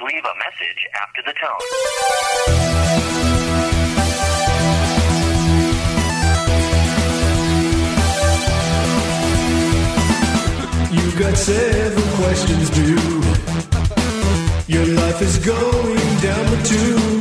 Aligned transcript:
Leave 0.00 0.24
a 0.24 0.34
message 0.38 0.86
after 1.02 1.22
the 1.26 1.32
tone. 1.32 1.58
You 10.92 11.18
got 11.18 11.36
seven 11.36 12.02
questions 12.16 12.70
due. 12.70 13.22
Your 14.68 14.86
life 14.86 15.20
is 15.20 15.38
going 15.44 16.20
down 16.20 16.50
the 16.50 16.62
tubes. 16.64 17.17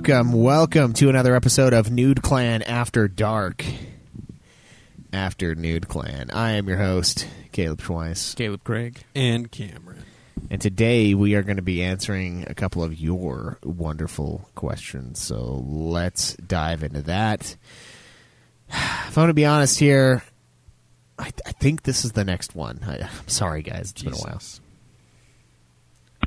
Welcome, 0.00 0.32
welcome 0.32 0.92
to 0.94 1.10
another 1.10 1.36
episode 1.36 1.74
of 1.74 1.90
Nude 1.90 2.22
Clan 2.22 2.62
After 2.62 3.06
Dark. 3.06 3.62
After 5.12 5.54
Nude 5.54 5.88
Clan. 5.88 6.30
I 6.30 6.52
am 6.52 6.66
your 6.68 6.78
host, 6.78 7.28
Caleb 7.52 7.82
Schweiss. 7.82 8.34
Caleb 8.34 8.64
Craig. 8.64 9.02
and 9.14 9.52
Cameron. 9.52 10.02
And 10.50 10.58
today 10.58 11.12
we 11.12 11.34
are 11.34 11.42
going 11.42 11.56
to 11.56 11.62
be 11.62 11.82
answering 11.82 12.46
a 12.48 12.54
couple 12.54 12.82
of 12.82 12.98
your 12.98 13.58
wonderful 13.62 14.48
questions. 14.54 15.20
So 15.20 15.62
let's 15.66 16.32
dive 16.36 16.82
into 16.82 17.02
that. 17.02 17.56
If 18.70 19.18
I'm 19.18 19.24
going 19.24 19.28
to 19.28 19.34
be 19.34 19.44
honest 19.44 19.78
here, 19.78 20.22
I, 21.18 21.30
I 21.44 21.52
think 21.52 21.82
this 21.82 22.06
is 22.06 22.12
the 22.12 22.24
next 22.24 22.54
one. 22.54 22.80
I, 22.86 23.00
I'm 23.02 23.28
sorry, 23.28 23.60
guys. 23.60 23.90
It's 23.90 24.02
been 24.02 24.14
a 24.14 24.16
while. 24.16 24.40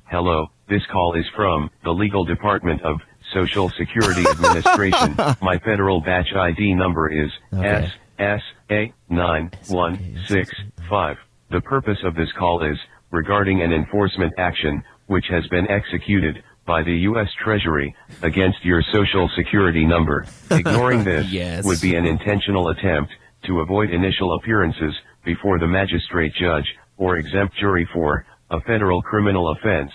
Hello, 0.06 0.52
this 0.70 0.86
call 0.92 1.16
is 1.16 1.26
from 1.36 1.72
the 1.84 1.92
Legal 1.92 2.24
Department 2.24 2.84
of 2.84 3.00
Social 3.34 3.70
Security 3.72 4.24
Administration. 4.30 5.16
My 5.42 5.58
federal 5.60 6.00
batch 6.02 6.34
ID 6.34 6.74
number 6.76 7.10
is 7.12 7.32
Okay. 7.54 7.92
SSA9165. 8.20 11.18
The 11.52 11.62
purpose 11.62 12.00
of 12.04 12.16
this 12.16 12.32
call 12.34 12.64
is 12.64 12.78
regarding 13.12 13.62
an 13.62 13.72
enforcement 13.74 14.34
action 14.38 14.84
which 15.08 15.26
has 15.30 15.46
been 15.48 15.70
executed 15.70 16.42
by 16.66 16.82
the 16.82 16.96
U.S. 17.10 17.30
Treasury 17.44 17.94
against 18.22 18.64
your 18.64 18.82
Social 18.94 19.30
Security 19.36 19.86
number. 19.86 20.26
Ignoring 20.52 21.04
this 21.04 21.30
Yes. 21.30 21.66
would 21.66 21.82
be 21.82 21.96
an 21.96 22.06
intentional 22.06 22.70
attempt 22.70 23.12
to 23.46 23.60
avoid 23.60 23.90
initial 23.90 24.34
appearances 24.36 24.94
before 25.26 25.60
the 25.60 25.68
magistrate 25.68 26.34
judge 26.34 26.74
or 26.98 27.18
exempt 27.18 27.58
jury 27.58 27.86
for 27.94 28.26
a 28.50 28.62
federal 28.62 29.02
criminal 29.02 29.50
offense. 29.52 29.92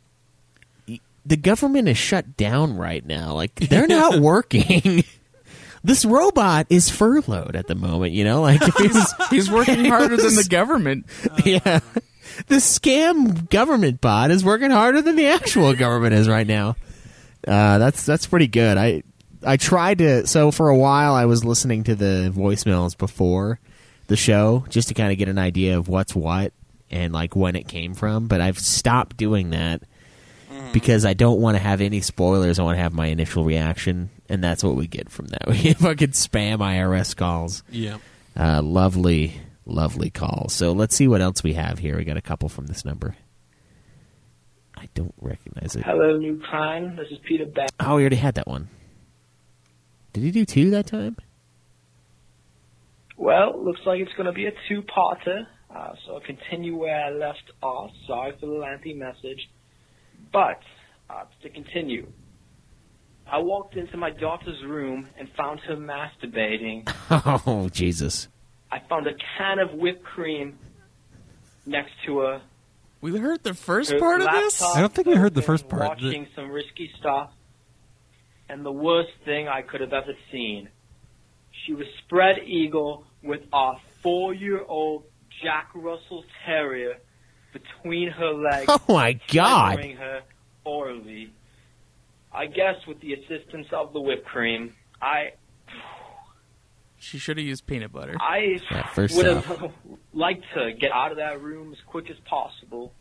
the 1.28 1.38
government 1.38 1.88
is 1.88 1.98
shut 1.98 2.38
down 2.38 2.78
right 2.78 3.06
now. 3.06 3.34
Like 3.34 3.56
they're 3.56 3.88
not 3.88 4.20
working. 4.20 5.04
this 5.84 6.06
robot 6.06 6.68
is 6.70 6.90
furloughed 6.90 7.56
at 7.56 7.68
the 7.68 7.76
moment. 7.76 8.14
You 8.14 8.24
know, 8.24 8.42
like 8.42 8.62
if 8.62 8.76
he 8.76 8.88
was, 8.88 9.14
He's 9.30 9.52
working 9.52 9.86
harder 9.86 10.18
than 10.18 10.36
the 10.36 10.48
government. 10.50 11.06
yeah, 11.46 11.80
the 12.48 12.56
scam 12.58 13.50
government 13.50 14.02
bot 14.02 14.32
is 14.32 14.44
working 14.44 14.72
harder 14.72 15.02
than 15.02 15.16
the 15.16 15.28
actual 15.28 15.74
government 15.74 16.14
is 16.14 16.28
right 16.28 16.48
now. 16.48 16.76
Uh, 17.48 17.78
that's 17.78 18.06
that's 18.06 18.28
pretty 18.28 18.48
good. 18.48 18.78
I 18.78 19.04
I 19.46 19.58
tried 19.58 20.00
to. 20.00 20.26
So 20.28 20.52
for 20.52 20.70
a 20.70 20.78
while, 20.78 21.14
I 21.14 21.26
was 21.26 21.46
listening 21.46 21.84
to 21.86 21.96
the 21.96 22.32
voicemails 22.36 22.98
before 22.98 23.60
the 24.08 24.16
show 24.16 24.66
just 24.70 24.88
to 24.88 24.94
kind 24.94 25.12
of 25.12 25.18
get 25.18 25.28
an 25.30 25.38
idea 25.38 25.78
of 25.78 25.88
what's 25.90 26.16
what 26.16 26.54
and 26.90 27.12
like 27.14 27.36
when 27.36 27.56
it 27.56 27.68
came 27.68 27.94
from. 27.94 28.28
But 28.28 28.40
I've 28.42 28.58
stopped 28.60 29.18
doing 29.18 29.50
that 29.52 29.84
because 30.74 31.06
I 31.06 31.14
don't 31.14 31.40
want 31.40 31.58
to 31.58 31.64
have 31.64 31.82
any 31.82 32.02
spoilers. 32.02 32.60
I 32.60 32.64
want 32.64 32.78
to 32.78 32.82
have 32.82 32.94
my 32.94 33.08
initial 33.08 33.44
reaction, 33.44 34.10
and 34.30 34.44
that's 34.44 34.64
what 34.64 34.76
we 34.76 34.88
get 34.88 35.10
from 35.10 35.28
that. 35.28 35.42
We 35.48 35.62
get 35.62 35.78
fucking 35.78 36.10
spam 36.10 36.60
IRS 36.60 37.16
calls. 37.16 37.64
Yeah. 37.70 37.98
Uh, 38.36 38.62
lovely, 38.62 39.42
lovely 39.66 40.10
calls. 40.10 40.54
So 40.54 40.72
let's 40.72 40.96
see 40.96 41.08
what 41.08 41.22
else 41.22 41.44
we 41.44 41.54
have 41.54 41.80
here. 41.80 41.98
We 41.98 42.04
got 42.04 42.18
a 42.18 42.22
couple 42.22 42.50
from 42.50 42.68
this 42.68 42.86
number. 42.86 43.16
I 44.76 44.88
don't 44.94 45.16
recognize 45.20 45.76
it. 45.76 45.84
Hello, 45.84 46.18
new 46.18 46.40
crime. 46.40 46.96
This 46.96 47.08
is 47.12 47.18
Peter 47.28 47.46
Beck. 47.46 47.70
Oh, 47.80 47.96
we 47.96 48.04
already 48.04 48.18
had 48.18 48.36
that 48.36 48.48
one. 48.48 48.70
Did 50.14 50.24
he 50.24 50.32
do 50.32 50.46
two 50.46 50.70
that 50.72 50.88
time? 50.88 51.18
Well, 53.18 53.64
looks 53.64 53.82
like 53.86 54.00
it's 54.00 54.14
going 54.14 54.28
to 54.28 54.32
be 54.32 54.46
a 54.46 54.52
two-parter, 54.70 55.48
uh, 55.76 55.94
so 56.06 56.14
I'll 56.14 56.22
continue 56.22 56.78
where 56.78 57.06
I 57.06 57.10
left 57.10 57.52
off. 57.64 57.90
Sorry 58.06 58.34
for 58.40 58.46
the 58.46 58.52
lengthy 58.54 58.94
message. 58.94 59.50
But, 60.32 60.62
uh, 61.10 61.24
to 61.42 61.50
continue, 61.50 62.12
I 63.30 63.40
walked 63.40 63.76
into 63.76 63.98
my 63.98 64.10
daughter's 64.10 64.64
room 64.64 65.08
and 65.18 65.30
found 65.36 65.60
her 65.62 65.76
masturbating. 65.76 66.90
Oh, 67.46 67.70
Jesus. 67.70 68.28
I 68.72 68.80
found 68.80 69.08
a 69.08 69.14
can 69.38 69.60
of 69.60 69.74
whipped 69.74 70.04
cream 70.04 70.58
next 71.66 71.92
to 72.06 72.20
her. 72.20 72.42
We 73.00 73.18
heard 73.18 73.44
the 73.44 73.54
first 73.54 73.92
her 73.92 74.00
part 74.00 74.22
of 74.22 74.32
this? 74.32 74.62
I 74.62 74.82
don't 74.82 74.94
think 74.94 75.08
we 75.08 75.16
heard 75.16 75.34
the 75.34 75.42
first 75.42 75.70
part. 75.70 75.84
Watching 75.84 76.28
some 76.36 76.50
risky 76.52 76.92
stuff. 77.00 77.32
And 78.50 78.66
the 78.66 78.72
worst 78.72 79.12
thing 79.24 79.48
I 79.48 79.62
could 79.62 79.82
have 79.82 79.94
ever 79.94 80.14
seen. 80.32 80.70
She 81.66 81.74
was 81.74 81.88
spread 82.06 82.40
eagle 82.46 83.06
with 83.24 83.42
our 83.54 83.80
four-year-old 84.02 85.04
Jack 85.44 85.70
Russell 85.76 86.24
Terrier 86.46 86.98
between 87.62 88.10
her 88.10 88.34
legs. 88.34 88.66
Oh, 88.68 88.82
my 88.90 89.20
God. 89.34 89.80
her 89.84 90.22
orally. 90.64 91.32
I 92.34 92.46
guess 92.46 92.76
with 92.88 93.00
the 93.02 93.14
assistance 93.14 93.68
of 93.72 93.94
the 93.94 94.02
whipped 94.02 94.26
cream, 94.26 94.74
I 95.02 95.32
She 97.00 97.18
should 97.18 97.38
have 97.38 97.46
used 97.46 97.66
peanut 97.66 97.92
butter. 97.92 98.16
I 98.20 98.60
Yeah, 98.70 98.88
first 98.90 99.16
would 99.18 99.28
off. 99.28 99.46
have 99.46 99.72
liked 100.14 100.44
to 100.56 100.72
get 100.74 100.92
out 100.92 101.12
of 101.12 101.18
that 101.18 101.42
room 101.42 101.72
as 101.72 101.80
quick 101.88 102.10
as 102.10 102.18
possible. 102.26 102.92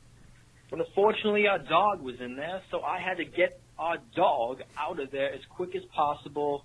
But 0.71 0.81
unfortunately, 0.81 1.47
our 1.49 1.59
dog 1.59 2.03
was 2.03 2.21
in 2.21 2.37
there, 2.37 2.61
so 2.71 2.81
I 2.83 2.99
had 3.01 3.19
to 3.19 3.25
get 3.25 3.61
our 3.79 3.99
dog 4.15 4.63
out 4.79 5.01
of 5.01 5.11
there 5.11 5.33
as 5.33 5.41
quick 5.49 5.75
as 5.77 5.85
possible. 5.95 6.65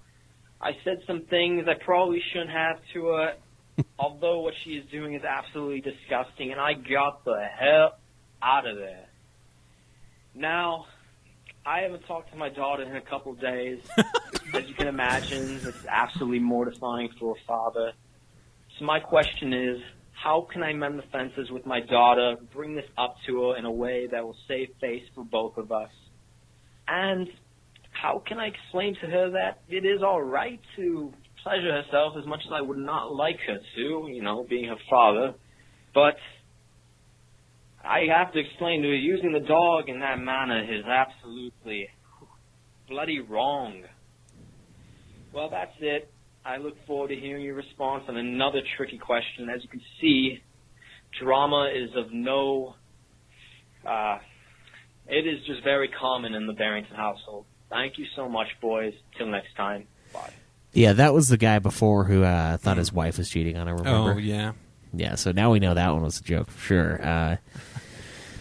I 0.59 0.71
said 0.83 1.01
some 1.07 1.21
things 1.23 1.67
I 1.67 1.73
probably 1.73 2.21
shouldn't 2.31 2.51
have 2.51 2.79
to 2.93 3.05
her, 3.07 3.33
although 3.99 4.39
what 4.39 4.53
she 4.63 4.71
is 4.71 4.85
doing 4.91 5.13
is 5.13 5.23
absolutely 5.23 5.81
disgusting, 5.81 6.51
and 6.51 6.59
I 6.59 6.73
got 6.73 7.25
the 7.25 7.41
hell 7.43 7.97
out 8.41 8.67
of 8.67 8.77
there. 8.77 9.05
Now, 10.33 10.85
I 11.65 11.81
haven't 11.81 12.05
talked 12.07 12.31
to 12.31 12.37
my 12.37 12.49
daughter 12.49 12.83
in 12.83 12.95
a 12.95 13.01
couple 13.01 13.33
of 13.33 13.39
days. 13.39 13.79
As 14.53 14.67
you 14.67 14.73
can 14.73 14.87
imagine, 14.87 15.59
it's 15.63 15.85
absolutely 15.87 16.39
mortifying 16.39 17.09
for 17.19 17.35
a 17.35 17.47
father. 17.47 17.93
So 18.79 18.85
my 18.85 18.99
question 18.99 19.53
is, 19.53 19.79
how 20.11 20.47
can 20.51 20.63
I 20.63 20.73
mend 20.73 20.99
the 20.99 21.03
fences 21.03 21.49
with 21.51 21.65
my 21.65 21.79
daughter, 21.79 22.35
bring 22.53 22.75
this 22.75 22.89
up 22.97 23.17
to 23.25 23.49
her 23.49 23.57
in 23.57 23.65
a 23.65 23.71
way 23.71 24.07
that 24.07 24.23
will 24.23 24.37
save 24.47 24.69
face 24.79 25.03
for 25.13 25.23
both 25.23 25.57
of 25.57 25.71
us? 25.71 25.89
And 26.87 27.29
how 27.91 28.19
can 28.25 28.39
I 28.39 28.47
explain 28.47 28.95
to 28.95 29.07
her 29.07 29.29
that 29.31 29.61
it 29.69 29.85
is 29.85 30.01
all 30.01 30.21
right 30.21 30.59
to 30.75 31.13
pleasure 31.43 31.81
herself 31.81 32.15
as 32.17 32.25
much 32.25 32.41
as 32.45 32.51
I 32.53 32.61
would 32.61 32.77
not 32.77 33.13
like 33.13 33.39
her 33.47 33.59
to, 33.75 34.09
you 34.11 34.21
know, 34.21 34.45
being 34.47 34.69
her 34.69 34.77
father, 34.89 35.33
but 35.93 36.15
I 37.83 38.05
have 38.15 38.33
to 38.33 38.39
explain 38.39 38.81
to 38.83 38.87
her 38.89 38.95
using 38.95 39.31
the 39.33 39.39
dog 39.39 39.89
in 39.89 39.99
that 40.01 40.19
manner 40.19 40.63
is 40.63 40.85
absolutely 40.85 41.89
bloody 42.87 43.19
wrong. 43.19 43.83
Well, 45.33 45.49
that's 45.49 45.75
it. 45.79 46.11
I 46.45 46.57
look 46.57 46.75
forward 46.85 47.09
to 47.09 47.15
hearing 47.15 47.43
your 47.43 47.55
response 47.55 48.03
on 48.07 48.17
another 48.17 48.61
tricky 48.77 48.97
question. 48.97 49.49
As 49.49 49.63
you 49.63 49.69
can 49.69 49.81
see, 49.99 50.41
drama 51.19 51.71
is 51.73 51.89
of 51.95 52.11
no. 52.11 52.75
Uh, 53.85 54.17
it 55.07 55.25
is 55.27 55.45
just 55.45 55.63
very 55.63 55.87
common 55.87 56.33
in 56.33 56.47
the 56.47 56.53
Barrington 56.53 56.95
household. 56.95 57.45
Thank 57.69 57.97
you 57.97 58.05
so 58.15 58.27
much, 58.27 58.47
boys. 58.61 58.93
Till 59.17 59.27
next 59.27 59.55
time. 59.55 59.87
Bye. 60.13 60.33
Yeah, 60.73 60.93
that 60.93 61.13
was 61.13 61.27
the 61.27 61.37
guy 61.37 61.59
before 61.59 62.05
who 62.05 62.23
uh, 62.23 62.57
thought 62.57 62.77
his 62.77 62.93
wife 62.93 63.17
was 63.17 63.29
cheating 63.29 63.57
on 63.57 63.67
him. 63.67 63.77
Remember? 63.77 64.13
Oh 64.13 64.17
yeah. 64.17 64.53
Yeah, 64.93 65.15
so 65.15 65.31
now 65.31 65.51
we 65.51 65.59
know 65.59 65.73
that 65.73 65.91
one 65.93 66.01
was 66.01 66.19
a 66.19 66.23
joke 66.23 66.49
for 66.49 66.59
sure. 66.59 67.01
Uh, 67.05 67.37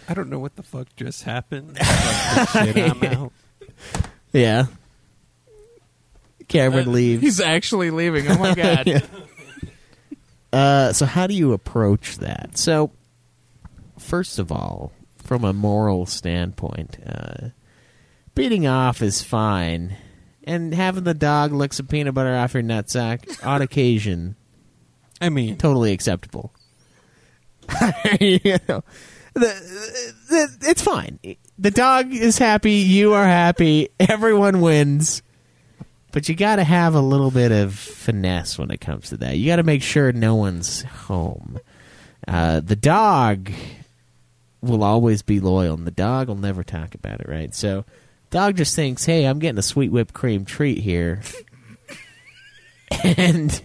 I 0.07 0.13
don't 0.13 0.29
know 0.29 0.39
what 0.39 0.55
the 0.55 0.63
fuck 0.63 0.87
just 0.97 1.23
happened. 1.23 1.77
Shit, 2.53 3.31
yeah. 4.33 4.65
Cameron 6.47 6.91
leaves. 6.91 7.21
He's 7.21 7.39
actually 7.39 7.91
leaving. 7.91 8.27
Oh 8.29 8.37
my 8.37 8.53
god. 8.55 8.87
Yeah. 8.87 9.01
Uh, 10.51 10.91
so 10.93 11.05
how 11.05 11.27
do 11.27 11.33
you 11.33 11.53
approach 11.53 12.17
that? 12.17 12.57
So, 12.57 12.91
first 13.97 14.37
of 14.37 14.51
all, 14.51 14.91
from 15.23 15.45
a 15.45 15.53
moral 15.53 16.05
standpoint, 16.05 16.97
uh, 17.05 17.49
beating 18.35 18.67
off 18.67 19.01
is 19.01 19.21
fine, 19.21 19.95
and 20.43 20.73
having 20.73 21.03
the 21.03 21.13
dog 21.13 21.51
lick 21.51 21.73
some 21.73 21.87
peanut 21.87 22.13
butter 22.13 22.35
off 22.35 22.53
your 22.53 22.63
nutsack 22.63 23.45
on 23.45 23.61
occasion 23.61 24.35
I 25.21 25.29
mean, 25.29 25.55
totally 25.55 25.93
acceptable. 25.93 26.51
you 28.19 28.39
know, 28.67 28.83
the, 29.35 30.15
the, 30.29 30.57
it's 30.63 30.81
fine. 30.81 31.19
The 31.59 31.71
dog 31.71 32.11
is 32.11 32.39
happy. 32.39 32.73
You 32.73 33.13
are 33.13 33.25
happy. 33.25 33.89
Everyone 33.99 34.61
wins. 34.61 35.21
But 36.11 36.27
you 36.27 36.35
got 36.35 36.57
to 36.57 36.63
have 36.63 36.95
a 36.95 37.01
little 37.01 37.31
bit 37.31 37.51
of 37.51 37.75
finesse 37.75 38.57
when 38.57 38.71
it 38.71 38.81
comes 38.81 39.09
to 39.09 39.17
that. 39.17 39.37
You 39.37 39.45
got 39.45 39.57
to 39.57 39.63
make 39.63 39.83
sure 39.83 40.11
no 40.11 40.35
one's 40.35 40.81
home. 40.81 41.59
Uh, 42.27 42.59
the 42.59 42.75
dog 42.75 43.51
will 44.59 44.83
always 44.83 45.21
be 45.21 45.39
loyal, 45.39 45.75
and 45.75 45.87
the 45.87 45.91
dog 45.91 46.27
will 46.27 46.35
never 46.35 46.63
talk 46.63 46.95
about 46.95 47.21
it, 47.21 47.29
right? 47.29 47.55
So, 47.55 47.85
dog 48.31 48.57
just 48.57 48.75
thinks, 48.75 49.05
"Hey, 49.05 49.25
I'm 49.25 49.37
getting 49.39 49.59
a 49.59 49.63
sweet 49.63 49.91
whipped 49.91 50.13
cream 50.13 50.43
treat 50.45 50.79
here," 50.79 51.21
and 53.03 53.61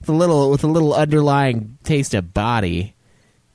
with 0.00 0.08
a 0.08 0.12
little 0.12 0.50
with 0.50 0.64
a 0.64 0.68
little 0.68 0.94
underlying 0.94 1.78
taste 1.84 2.14
of 2.14 2.32
body 2.34 2.94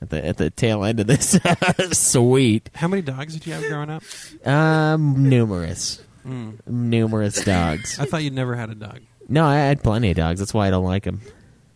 at 0.00 0.10
the 0.10 0.24
at 0.24 0.36
the 0.36 0.50
tail 0.50 0.84
end 0.84 1.00
of 1.00 1.06
this 1.06 1.38
sweet. 1.92 2.68
how 2.74 2.88
many 2.88 3.02
dogs 3.02 3.34
did 3.34 3.46
you 3.46 3.52
have 3.52 3.62
growing 3.68 3.90
up? 3.90 4.02
Um, 4.46 5.28
numerous, 5.28 6.02
Mm. 6.26 6.58
numerous 6.66 7.44
dogs. 7.44 7.98
I 7.98 8.04
thought 8.04 8.22
you'd 8.22 8.32
never 8.32 8.54
had 8.54 8.70
a 8.70 8.74
dog. 8.74 9.00
No, 9.28 9.44
I 9.44 9.56
had 9.56 9.82
plenty 9.82 10.10
of 10.10 10.16
dogs. 10.16 10.38
That's 10.40 10.52
why 10.54 10.68
I 10.68 10.70
don't 10.70 10.84
like 10.84 11.04
them. 11.04 11.20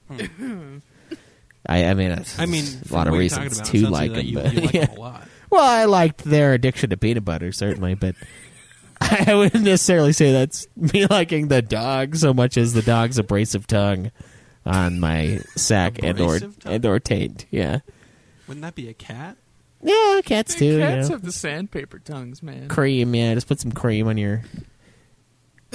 I, 1.68 1.84
I 1.86 1.94
mean, 1.94 2.12
it's, 2.12 2.38
I 2.38 2.46
mean, 2.46 2.64
a 2.64 2.66
from 2.88 2.96
lot 2.96 3.06
of 3.08 3.12
what 3.12 3.16
you're 3.16 3.20
reasons 3.22 3.58
to 3.60 3.78
sounds 3.80 3.90
like 3.90 4.12
them. 4.12 4.24
You, 4.24 4.34
but, 4.34 4.52
you 4.54 4.60
like 4.60 4.72
yeah. 4.74 4.86
them 4.86 4.96
a 4.96 5.00
lot. 5.00 5.28
Well, 5.50 5.64
I 5.64 5.84
liked 5.86 6.22
their 6.24 6.52
addiction 6.54 6.90
to 6.90 6.96
peanut 6.96 7.24
butter, 7.24 7.50
certainly, 7.50 7.94
but 7.94 8.14
I 9.00 9.34
wouldn't 9.34 9.64
necessarily 9.64 10.12
say 10.12 10.32
that's 10.32 10.66
me 10.76 11.06
liking 11.06 11.48
the 11.48 11.62
dog 11.62 12.16
so 12.16 12.32
much 12.34 12.56
as 12.56 12.72
the 12.72 12.82
dog's 12.82 13.18
abrasive 13.18 13.66
tongue 13.66 14.10
on 14.64 14.98
my 15.00 15.40
sack 15.56 16.02
and 16.02 16.18
or 16.20 16.38
tongue? 16.40 16.54
and 16.64 16.84
or 16.86 16.98
taint. 16.98 17.46
Yeah, 17.50 17.80
Wouldn't 18.48 18.62
that 18.62 18.74
be 18.74 18.88
a 18.88 18.94
cat? 18.94 19.36
yeah, 19.82 20.20
cats 20.24 20.54
too. 20.54 20.64
you 20.64 20.78
Cats 20.78 21.08
know. 21.08 21.14
have 21.16 21.22
the 21.22 21.30
sandpaper 21.32 21.98
tongues, 21.98 22.42
man. 22.42 22.68
cream. 22.68 23.14
Yeah, 23.14 23.34
just 23.34 23.46
put 23.48 23.60
some 23.60 23.72
cream 23.72 24.08
on 24.08 24.16
your 24.16 24.42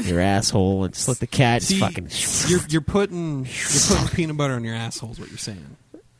your 0.03 0.19
asshole 0.19 0.85
and 0.85 0.93
just 0.93 1.07
let 1.07 1.19
the 1.19 1.27
cat 1.27 1.61
just 1.61 1.71
See, 1.73 1.79
fucking. 1.79 2.09
You're 2.49 2.65
you're 2.69 2.81
putting 2.81 3.45
you're 3.45 3.97
putting 3.97 4.07
peanut 4.15 4.37
butter 4.37 4.55
on 4.55 4.63
your 4.63 4.75
asshole. 4.75 5.11
Is 5.11 5.19
what 5.19 5.29
you're 5.29 5.37
saying? 5.37 5.77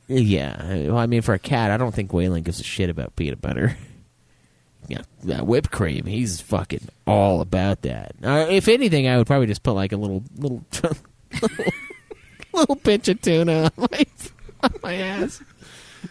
Yeah, 0.08 0.88
well, 0.88 0.98
I 0.98 1.06
mean, 1.08 1.22
for 1.22 1.34
a 1.34 1.40
cat, 1.40 1.72
I 1.72 1.78
don't 1.78 1.94
think 1.96 2.12
Waylon 2.12 2.44
gives 2.44 2.60
a 2.60 2.64
shit 2.64 2.90
about 2.90 3.16
peanut 3.16 3.42
butter. 3.42 3.76
Yeah, 4.88 5.02
that 5.24 5.48
whipped 5.48 5.72
cream. 5.72 6.06
He's 6.06 6.42
fucking 6.42 6.88
all 7.08 7.42
about 7.42 7.84
that. 7.84 8.14
Uh, 8.24 8.48
if 8.50 8.68
anything, 8.68 9.08
I 9.08 9.18
would 9.18 9.28
probably 9.28 9.48
just 9.48 9.64
put 9.64 9.74
like 9.74 9.92
a 9.94 9.98
little, 9.98 10.24
little, 10.38 10.66
little, 11.42 11.74
little 12.54 12.76
pinch 12.76 13.08
of 13.08 13.22
tuna 13.22 13.72
on 13.78 13.88
my, 13.92 14.06
on 14.64 14.72
my 14.84 14.94
ass. 14.96 15.42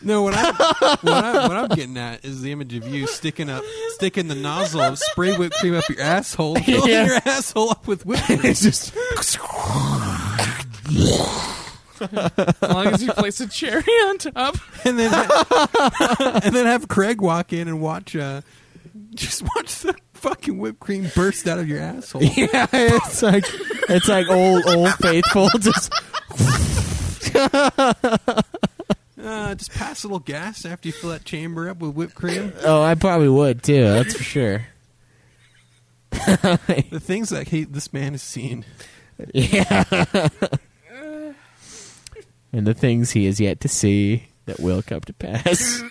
No, 0.02 0.22
what 0.22 0.34
I'm 0.36 0.54
what, 0.54 1.12
I, 1.24 1.48
what 1.48 1.56
I'm 1.56 1.68
getting 1.70 1.98
at 1.98 2.24
is 2.24 2.42
the 2.42 2.52
image 2.52 2.74
of 2.74 2.86
you 2.86 3.06
sticking 3.08 3.50
up, 3.50 3.64
sticking 3.96 4.28
the 4.28 4.36
nozzle 4.36 4.80
of 4.80 4.98
spray 4.98 5.36
whipped 5.36 5.56
cream 5.56 5.74
up 5.74 5.86
your 5.88 6.00
asshole, 6.00 6.54
filling 6.60 6.88
Yeah. 6.90 7.06
your 7.06 7.16
asshole 7.26 7.70
up 7.70 7.86
with 7.88 8.06
whipped 8.06 8.22
cream. 8.22 8.40
It's 8.44 8.62
just 8.62 8.94
As 12.00 12.56
long 12.62 12.86
as 12.86 13.02
you 13.02 13.12
place 13.12 13.40
a 13.40 13.48
cherry 13.48 13.82
on 13.82 14.18
top. 14.18 14.56
and 14.84 14.98
then 14.98 15.12
and 16.00 16.54
then 16.54 16.66
have 16.66 16.88
Craig 16.88 17.20
walk 17.20 17.52
in 17.52 17.68
and 17.68 17.80
watch 17.80 18.16
uh 18.16 18.40
just 19.14 19.42
watch 19.42 19.80
the 19.80 19.94
fucking 20.14 20.58
whipped 20.58 20.80
cream 20.80 21.10
burst 21.14 21.46
out 21.48 21.58
of 21.58 21.68
your 21.68 21.80
asshole. 21.80 22.22
yeah, 22.36 22.66
it's 22.72 23.22
like 23.22 23.44
it's 23.88 24.08
like 24.08 24.28
old 24.28 24.64
old 24.66 24.92
faithful. 24.94 25.48
Just 25.60 25.92
Uh, 29.22 29.54
just 29.54 29.70
pass 29.74 30.02
a 30.02 30.06
little 30.06 30.18
gas 30.18 30.64
after 30.64 30.88
you 30.88 30.92
fill 30.94 31.10
that 31.10 31.26
chamber 31.26 31.68
up 31.68 31.78
with 31.78 31.94
whipped 31.94 32.14
cream. 32.14 32.54
oh, 32.64 32.82
I 32.82 32.94
probably 32.94 33.28
would 33.28 33.62
too. 33.62 33.82
That's 33.82 34.14
for 34.16 34.22
sure. 34.22 34.66
The 36.10 37.00
things 37.02 37.28
that 37.28 37.48
he, 37.48 37.64
this 37.64 37.92
man 37.92 38.12
has 38.12 38.22
seen. 38.22 38.64
Yeah. 39.34 39.84
and 42.50 42.66
the 42.66 42.72
things 42.72 43.10
he 43.10 43.26
has 43.26 43.38
yet 43.38 43.60
to 43.60 43.68
see 43.68 44.24
that 44.46 44.58
will 44.58 44.80
come 44.80 45.02
to 45.02 45.12
pass. 45.12 45.82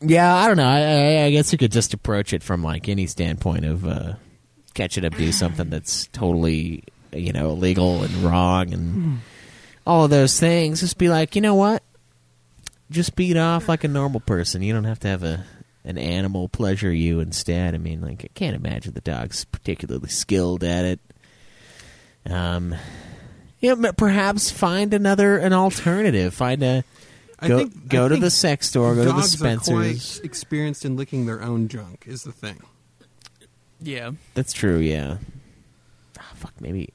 Yeah, 0.00 0.34
I 0.34 0.46
don't 0.46 0.56
know. 0.56 0.68
I, 0.68 0.80
I, 0.80 1.24
I 1.24 1.30
guess 1.30 1.52
you 1.52 1.58
could 1.58 1.72
just 1.72 1.94
approach 1.94 2.32
it 2.32 2.42
from 2.42 2.62
like 2.62 2.88
any 2.88 3.06
standpoint 3.06 3.64
of 3.64 3.86
uh, 3.86 4.14
catching 4.74 5.04
up, 5.04 5.14
do 5.16 5.32
something 5.32 5.70
that's 5.70 6.06
totally, 6.08 6.84
you 7.12 7.32
know, 7.32 7.50
illegal 7.50 8.02
and 8.02 8.14
wrong 8.16 8.72
and 8.72 9.20
all 9.86 10.04
of 10.04 10.10
those 10.10 10.38
things. 10.40 10.80
Just 10.80 10.98
be 10.98 11.08
like, 11.08 11.34
you 11.36 11.42
know 11.42 11.54
what? 11.54 11.82
Just 12.90 13.14
beat 13.14 13.36
off 13.36 13.68
like 13.68 13.84
a 13.84 13.88
normal 13.88 14.20
person. 14.20 14.62
You 14.62 14.72
don't 14.72 14.84
have 14.84 15.00
to 15.00 15.08
have 15.08 15.22
a 15.22 15.44
an 15.84 15.96
animal 15.96 16.48
pleasure 16.48 16.92
you 16.92 17.20
instead. 17.20 17.74
I 17.74 17.78
mean, 17.78 18.00
like 18.00 18.24
I 18.24 18.28
can't 18.34 18.56
imagine 18.56 18.94
the 18.94 19.00
dog's 19.00 19.44
particularly 19.44 20.08
skilled 20.08 20.64
at 20.64 20.84
it. 20.84 21.00
Um, 22.26 22.74
you 23.60 23.74
know, 23.76 23.92
perhaps 23.92 24.50
find 24.50 24.92
another 24.92 25.38
an 25.38 25.52
alternative. 25.52 26.34
Find 26.34 26.62
a 26.62 26.84
I 27.42 27.48
go 27.48 27.58
think- 27.58 27.88
go 27.88 28.04
I 28.04 28.08
to 28.08 28.14
think 28.14 28.24
the 28.24 28.30
sex 28.30 28.68
store, 28.68 28.94
go 28.94 29.02
to 29.04 29.08
the 29.08 29.12
Dogs 29.14 29.34
are 29.34 29.38
Spencers. 29.38 30.18
quite 30.18 30.24
experienced 30.24 30.84
in 30.84 30.96
licking 30.96 31.26
their 31.26 31.42
own 31.42 31.68
junk. 31.68 32.04
Is 32.06 32.22
the 32.24 32.32
thing. 32.32 32.60
Yeah. 33.80 34.10
That's 34.34 34.52
true. 34.52 34.76
Yeah. 34.78 35.18
Ah, 36.18 36.32
fuck. 36.34 36.52
Maybe 36.60 36.90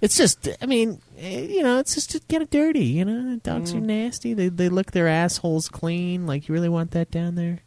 it's 0.00 0.16
just. 0.16 0.48
I 0.62 0.66
mean, 0.66 1.00
eh, 1.18 1.42
you 1.42 1.62
know, 1.62 1.78
it's 1.78 1.94
just 1.94 2.26
kind 2.28 2.42
of 2.42 2.50
dirty. 2.50 2.84
You 2.84 3.04
know, 3.04 3.36
dogs 3.42 3.74
are 3.74 3.80
nasty. 3.80 4.32
They 4.34 4.48
they 4.48 4.68
lick 4.68 4.92
their 4.92 5.08
assholes 5.08 5.68
clean. 5.68 6.26
Like 6.26 6.48
you 6.48 6.54
really 6.54 6.68
want 6.70 6.92
that 6.92 7.10
down 7.10 7.34
there? 7.34 7.60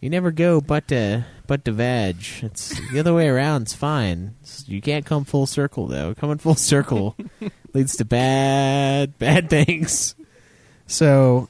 You 0.00 0.10
never 0.10 0.30
go 0.30 0.60
but 0.60 0.88
to 0.88 1.26
but 1.46 1.64
to 1.64 1.72
veg. 1.72 2.16
It's 2.42 2.78
the 2.92 3.00
other 3.00 3.12
way 3.12 3.28
around. 3.28 3.62
It's 3.62 3.74
fine. 3.74 4.34
It's- 4.42 4.64
you 4.68 4.80
can't 4.80 5.04
come 5.04 5.24
full 5.24 5.46
circle 5.46 5.86
though. 5.88 6.14
Coming 6.14 6.38
full 6.38 6.54
circle 6.54 7.16
leads 7.74 7.96
to 7.96 8.04
bad 8.04 9.18
bad 9.18 9.50
things. 9.50 10.14
So 10.86 11.48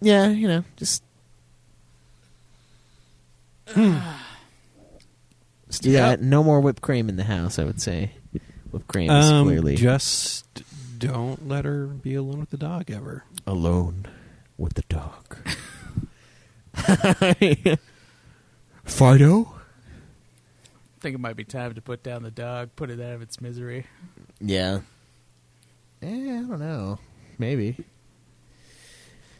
yeah, 0.00 0.28
you 0.28 0.48
know, 0.48 0.64
just 0.76 1.02
just 3.74 5.82
do 5.82 5.92
that. 5.92 6.20
No 6.22 6.42
more 6.42 6.60
whipped 6.60 6.82
cream 6.82 7.08
in 7.08 7.16
the 7.16 7.24
house. 7.24 7.58
I 7.58 7.64
would 7.64 7.80
say 7.80 8.12
whipped 8.70 8.88
cream 8.88 9.10
is 9.10 9.30
Um, 9.30 9.46
clearly 9.46 9.76
just 9.76 10.44
don't 10.98 11.48
let 11.48 11.64
her 11.64 11.86
be 11.86 12.14
alone 12.14 12.40
with 12.40 12.50
the 12.50 12.56
dog 12.56 12.90
ever. 12.90 13.24
alone 13.46 14.06
with 14.56 14.74
the 14.74 14.82
dog. 14.88 15.36
Fido? 18.84 19.54
I 20.96 21.00
think 21.00 21.14
it 21.14 21.20
might 21.20 21.36
be 21.36 21.44
time 21.44 21.74
to 21.74 21.82
put 21.82 22.02
down 22.02 22.22
the 22.24 22.30
dog, 22.30 22.70
put 22.74 22.90
it 22.90 23.00
out 23.00 23.12
of 23.14 23.22
its 23.22 23.40
misery. 23.40 23.86
Yeah. 24.40 24.80
Eh, 26.02 26.08
I 26.08 26.42
don't 26.42 26.58
know. 26.58 26.98
Maybe. 27.38 27.76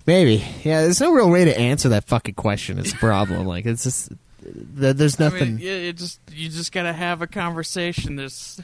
Maybe. 0.07 0.45
Yeah, 0.64 0.83
there's 0.83 1.00
no 1.00 1.12
real 1.12 1.31
way 1.31 1.45
to 1.45 1.59
answer 1.59 1.90
that 1.90 2.05
fucking 2.05 2.35
question. 2.35 2.78
It's 2.78 2.93
a 2.93 2.97
problem. 2.99 3.47
like, 3.47 3.67
it's 3.67 3.85
just. 3.85 4.09
th- 4.43 4.97
There's 4.97 5.21
I 5.21 5.25
nothing. 5.25 5.57
mean, 5.57 5.59
yeah, 5.64 5.73
it 5.73 5.97
just 5.97 6.21
you 6.33 6.49
just 6.49 6.73
gotta 6.73 6.93
have 6.93 7.21
a 7.23 7.26
conversation. 7.26 8.17
There's 8.17 8.61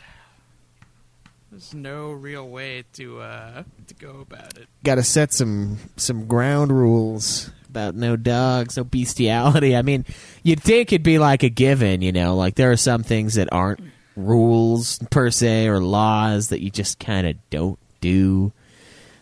there's 1.50 1.74
no 1.74 2.10
real 2.12 2.48
way 2.48 2.84
to 2.94 3.20
uh 3.20 3.62
to 3.88 3.94
go 3.94 4.20
about 4.20 4.56
it. 4.56 4.66
got 4.82 4.96
to 4.96 5.02
set 5.02 5.32
some 5.32 5.78
some 5.96 6.26
ground 6.26 6.72
rules 6.72 7.50
about 7.68 7.94
no 7.94 8.16
dogs, 8.16 8.76
no 8.76 8.84
bestiality. 8.84 9.76
I 9.76 9.82
mean, 9.82 10.04
you'd 10.42 10.62
think 10.62 10.92
it'd 10.92 11.02
be 11.02 11.18
like 11.18 11.42
a 11.42 11.48
given, 11.50 12.02
you 12.02 12.12
know, 12.12 12.36
like 12.36 12.54
there 12.54 12.70
are 12.72 12.76
some 12.76 13.02
things 13.02 13.34
that 13.34 13.48
aren't 13.52 13.80
rules 14.16 14.98
per 15.10 15.30
se 15.30 15.66
or 15.68 15.80
laws 15.80 16.48
that 16.48 16.60
you 16.62 16.70
just 16.70 16.98
kind 17.00 17.26
of 17.26 17.36
don't 17.50 17.78
do. 18.00 18.52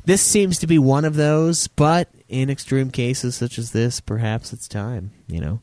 This 0.04 0.20
seems 0.22 0.58
to 0.60 0.66
be 0.66 0.78
one 0.78 1.04
of 1.04 1.14
those, 1.14 1.68
but 1.68 2.08
in 2.28 2.50
extreme 2.50 2.90
cases 2.90 3.36
such 3.36 3.58
as 3.58 3.70
this, 3.72 4.00
perhaps 4.00 4.52
it's 4.52 4.66
time, 4.66 5.12
you 5.28 5.40
know. 5.40 5.60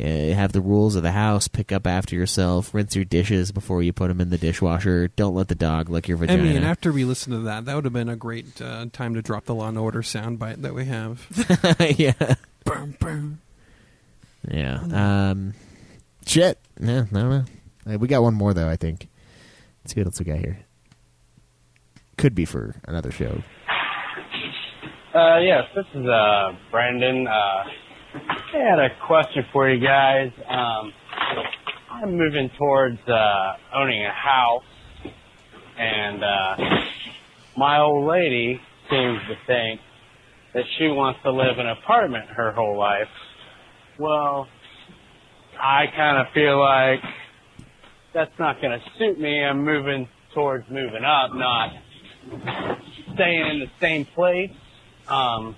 Uh, 0.00 0.32
have 0.32 0.52
the 0.52 0.60
rules 0.60 0.94
of 0.94 1.02
the 1.02 1.10
house. 1.10 1.48
Pick 1.48 1.72
up 1.72 1.84
after 1.84 2.14
yourself. 2.14 2.72
Rinse 2.72 2.94
your 2.94 3.04
dishes 3.04 3.50
before 3.50 3.82
you 3.82 3.92
put 3.92 4.06
them 4.06 4.20
in 4.20 4.30
the 4.30 4.38
dishwasher. 4.38 5.08
Don't 5.08 5.34
let 5.34 5.48
the 5.48 5.56
dog 5.56 5.88
lick 5.90 6.06
your 6.06 6.16
vagina. 6.16 6.38
I 6.40 6.42
vagina. 6.46 6.60
mean, 6.60 6.68
after 6.70 6.92
we 6.92 7.04
listened 7.04 7.34
to 7.34 7.40
that, 7.40 7.64
that 7.64 7.74
would 7.74 7.82
have 7.84 7.92
been 7.92 8.08
a 8.08 8.14
great 8.14 8.62
uh, 8.62 8.86
time 8.92 9.14
to 9.14 9.22
drop 9.22 9.46
the 9.46 9.56
Law 9.56 9.68
and 9.68 9.76
Order 9.76 10.02
soundbite 10.02 10.62
that 10.62 10.72
we 10.72 10.84
have. 10.84 11.26
yeah, 11.98 12.34
Burn, 12.64 12.96
burn. 13.00 13.38
yeah. 14.48 15.30
Um, 15.30 15.54
shit. 16.26 16.60
Yeah, 16.80 17.00
I 17.10 17.12
don't 17.12 17.12
know. 17.12 17.44
Uh, 17.92 17.98
we 17.98 18.06
got 18.06 18.22
one 18.22 18.34
more 18.34 18.54
though. 18.54 18.68
I 18.68 18.76
think. 18.76 19.08
Let's 19.82 19.94
see 19.94 20.00
what 20.00 20.06
else 20.06 20.20
we 20.20 20.26
got 20.26 20.38
here. 20.38 20.60
Could 22.18 22.36
be 22.36 22.44
for 22.44 22.76
another 22.86 23.10
show. 23.10 23.42
Uh, 25.18 25.38
yes, 25.38 25.64
this 25.74 25.84
is 25.94 26.06
uh, 26.06 26.52
Brandon. 26.70 27.26
Uh, 27.26 27.30
I 27.30 28.52
had 28.52 28.78
a 28.78 28.90
question 29.04 29.44
for 29.52 29.68
you 29.68 29.84
guys. 29.84 30.30
Um, 30.46 30.92
I'm 31.90 32.16
moving 32.16 32.48
towards 32.56 33.00
uh, 33.08 33.56
owning 33.74 34.04
a 34.04 34.12
house, 34.12 34.62
and 35.76 36.22
uh, 36.22 36.56
my 37.56 37.80
old 37.80 38.06
lady 38.06 38.60
seems 38.88 39.18
to 39.26 39.36
think 39.44 39.80
that 40.54 40.62
she 40.78 40.86
wants 40.86 41.18
to 41.24 41.32
live 41.32 41.58
in 41.58 41.66
an 41.66 41.76
apartment 41.82 42.26
her 42.26 42.52
whole 42.52 42.78
life. 42.78 43.08
Well, 43.98 44.46
I 45.60 45.88
kind 45.96 46.18
of 46.18 46.32
feel 46.32 46.60
like 46.60 47.00
that's 48.14 48.38
not 48.38 48.62
going 48.62 48.78
to 48.78 48.84
suit 49.00 49.18
me. 49.18 49.42
I'm 49.42 49.64
moving 49.64 50.08
towards 50.32 50.70
moving 50.70 51.02
up, 51.04 51.34
not 51.34 51.72
staying 53.14 53.46
in 53.48 53.58
the 53.58 53.70
same 53.80 54.04
place. 54.14 54.52
Um, 55.08 55.56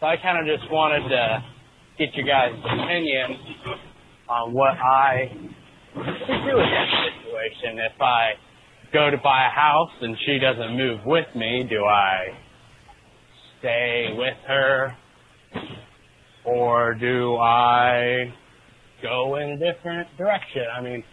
so 0.00 0.06
I 0.06 0.16
kind 0.16 0.38
of 0.38 0.58
just 0.58 0.70
wanted 0.72 1.08
to 1.10 1.44
get 1.98 2.14
your 2.14 2.26
guys' 2.26 2.54
opinion 2.64 3.36
on 4.28 4.54
what 4.54 4.72
I 4.78 5.30
should 5.94 6.26
do 6.44 6.58
in 6.58 6.70
that 6.70 6.88
situation. 7.04 7.78
If 7.78 8.00
I 8.00 8.32
go 8.92 9.10
to 9.10 9.18
buy 9.18 9.46
a 9.46 9.50
house 9.50 9.90
and 10.00 10.16
she 10.24 10.38
doesn't 10.38 10.76
move 10.76 11.00
with 11.04 11.26
me, 11.34 11.66
do 11.68 11.84
I 11.84 12.28
stay 13.58 14.14
with 14.16 14.36
her? 14.46 14.96
Or 16.44 16.94
do 16.94 17.36
I 17.36 18.32
go 19.02 19.36
in 19.36 19.50
a 19.50 19.56
different 19.58 20.08
direction? 20.16 20.64
I 20.74 20.80
mean, 20.80 21.04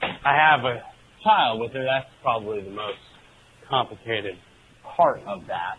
I 0.00 0.34
have 0.34 0.64
a 0.64 0.82
child 1.22 1.60
with 1.60 1.72
her. 1.72 1.84
That's 1.84 2.08
probably 2.22 2.62
the 2.62 2.70
most 2.70 2.98
complicated 3.68 4.36
part 4.96 5.20
of 5.26 5.46
that. 5.48 5.76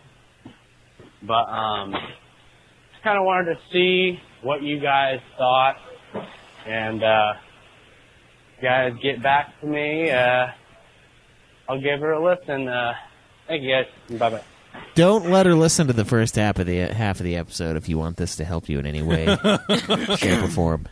But 1.26 1.48
um, 1.50 1.92
just 1.94 3.04
kind 3.04 3.18
of 3.18 3.26
wanted 3.26 3.56
to 3.56 3.60
see 3.72 4.20
what 4.42 4.62
you 4.62 4.80
guys 4.80 5.20
thought, 5.38 5.78
and 6.68 7.02
uh, 7.04 7.34
you 8.58 8.64
guys 8.68 8.94
get 9.02 9.22
back 9.24 9.60
to 9.62 9.66
me. 9.66 10.12
Uh, 10.12 10.48
I'll 11.70 11.80
give 11.82 12.02
her 12.02 12.12
a 12.12 12.24
listen. 12.24 12.68
Uh, 12.68 12.94
thank 13.48 13.64
you 13.64 13.72
guys. 13.72 14.20
Bye 14.20 14.30
bye. 14.30 14.44
Don't 14.96 15.30
let 15.30 15.46
her 15.46 15.56
listen 15.56 15.88
to 15.88 15.94
the 15.94 16.06
first 16.06 16.36
half 16.36 16.60
of 16.60 16.66
the 16.66 16.80
half 16.80 17.20
of 17.20 17.24
the 17.24 17.36
episode 17.38 17.78
if 17.78 17.88
you 17.88 17.98
want 17.98 18.18
this 18.18 18.36
to 18.38 18.46
help 18.46 18.68
you 18.70 18.80
in 18.80 18.86
any 18.86 19.02
way, 19.02 19.26
shape, 20.18 20.44
or 20.44 20.48
form. 20.50 20.88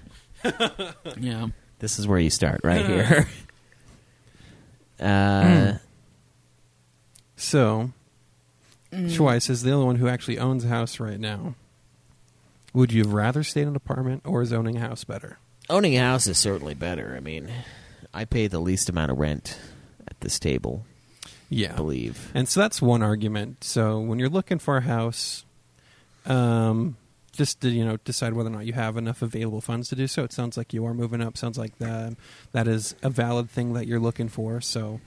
Yeah. 1.17 1.47
This 1.79 1.97
is 1.97 2.07
where 2.07 2.19
you 2.19 2.29
start, 2.29 2.61
right 2.63 2.85
here. 2.85 3.27
uh, 5.00 5.73
So, 7.35 7.91
Schweiss 8.91 9.50
is 9.50 9.63
the 9.63 9.71
only 9.71 9.86
one 9.86 9.95
who 9.98 10.07
actually 10.07 10.38
owns 10.38 10.65
a 10.65 10.67
house 10.67 11.00
right 11.00 11.19
now. 11.19 11.55
Would 12.74 12.91
you 12.91 13.03
have 13.03 13.13
rather 13.13 13.43
stayed 13.43 13.63
in 13.63 13.69
an 13.69 13.75
apartment 13.75 14.21
or 14.25 14.41
is 14.41 14.51
owning 14.53 14.77
a 14.77 14.81
house 14.81 15.03
better? 15.03 15.38
owning 15.69 15.95
a 15.95 16.01
house 16.01 16.27
is 16.27 16.38
certainly 16.38 16.74
better. 16.74 17.13
I 17.15 17.21
mean, 17.21 17.50
I 18.13 18.25
pay 18.25 18.48
the 18.48 18.60
least 18.60 18.89
amount 18.89 19.10
of 19.12 19.17
rent 19.19 19.57
at 20.05 20.19
this 20.19 20.38
table, 20.38 20.86
Yeah. 21.50 21.71
I 21.71 21.75
believe. 21.77 22.29
And 22.33 22.50
so 22.50 22.60
that's 22.60 22.81
one 22.81 23.01
argument. 23.01 23.63
So 23.63 23.98
when 24.00 24.19
you're 24.19 24.27
looking 24.27 24.60
for 24.60 24.75
a 24.75 24.81
house, 24.81 25.45
um, 26.25 26.98
just 27.31 27.62
to 27.62 27.69
you 27.69 27.86
know 27.86 27.95
decide 28.03 28.33
whether 28.33 28.50
or 28.50 28.53
not 28.53 28.65
you 28.65 28.74
have 28.74 28.98
enough 28.98 29.21
available 29.21 29.62
funds 29.62 29.88
to 29.89 29.95
do 29.95 30.07
so. 30.07 30.24
It 30.25 30.33
sounds 30.33 30.57
like 30.57 30.74
you 30.74 30.86
are 30.86 30.93
moving 30.93 31.21
up. 31.21 31.38
Sounds 31.38 31.57
like 31.57 31.77
that 31.77 32.15
that 32.51 32.67
is 32.67 32.93
a 33.01 33.10
valid 33.10 33.50
thing 33.50 33.71
that 33.74 33.88
you're 33.88 34.00
looking 34.00 34.27
for. 34.27 34.60
So 34.60 35.00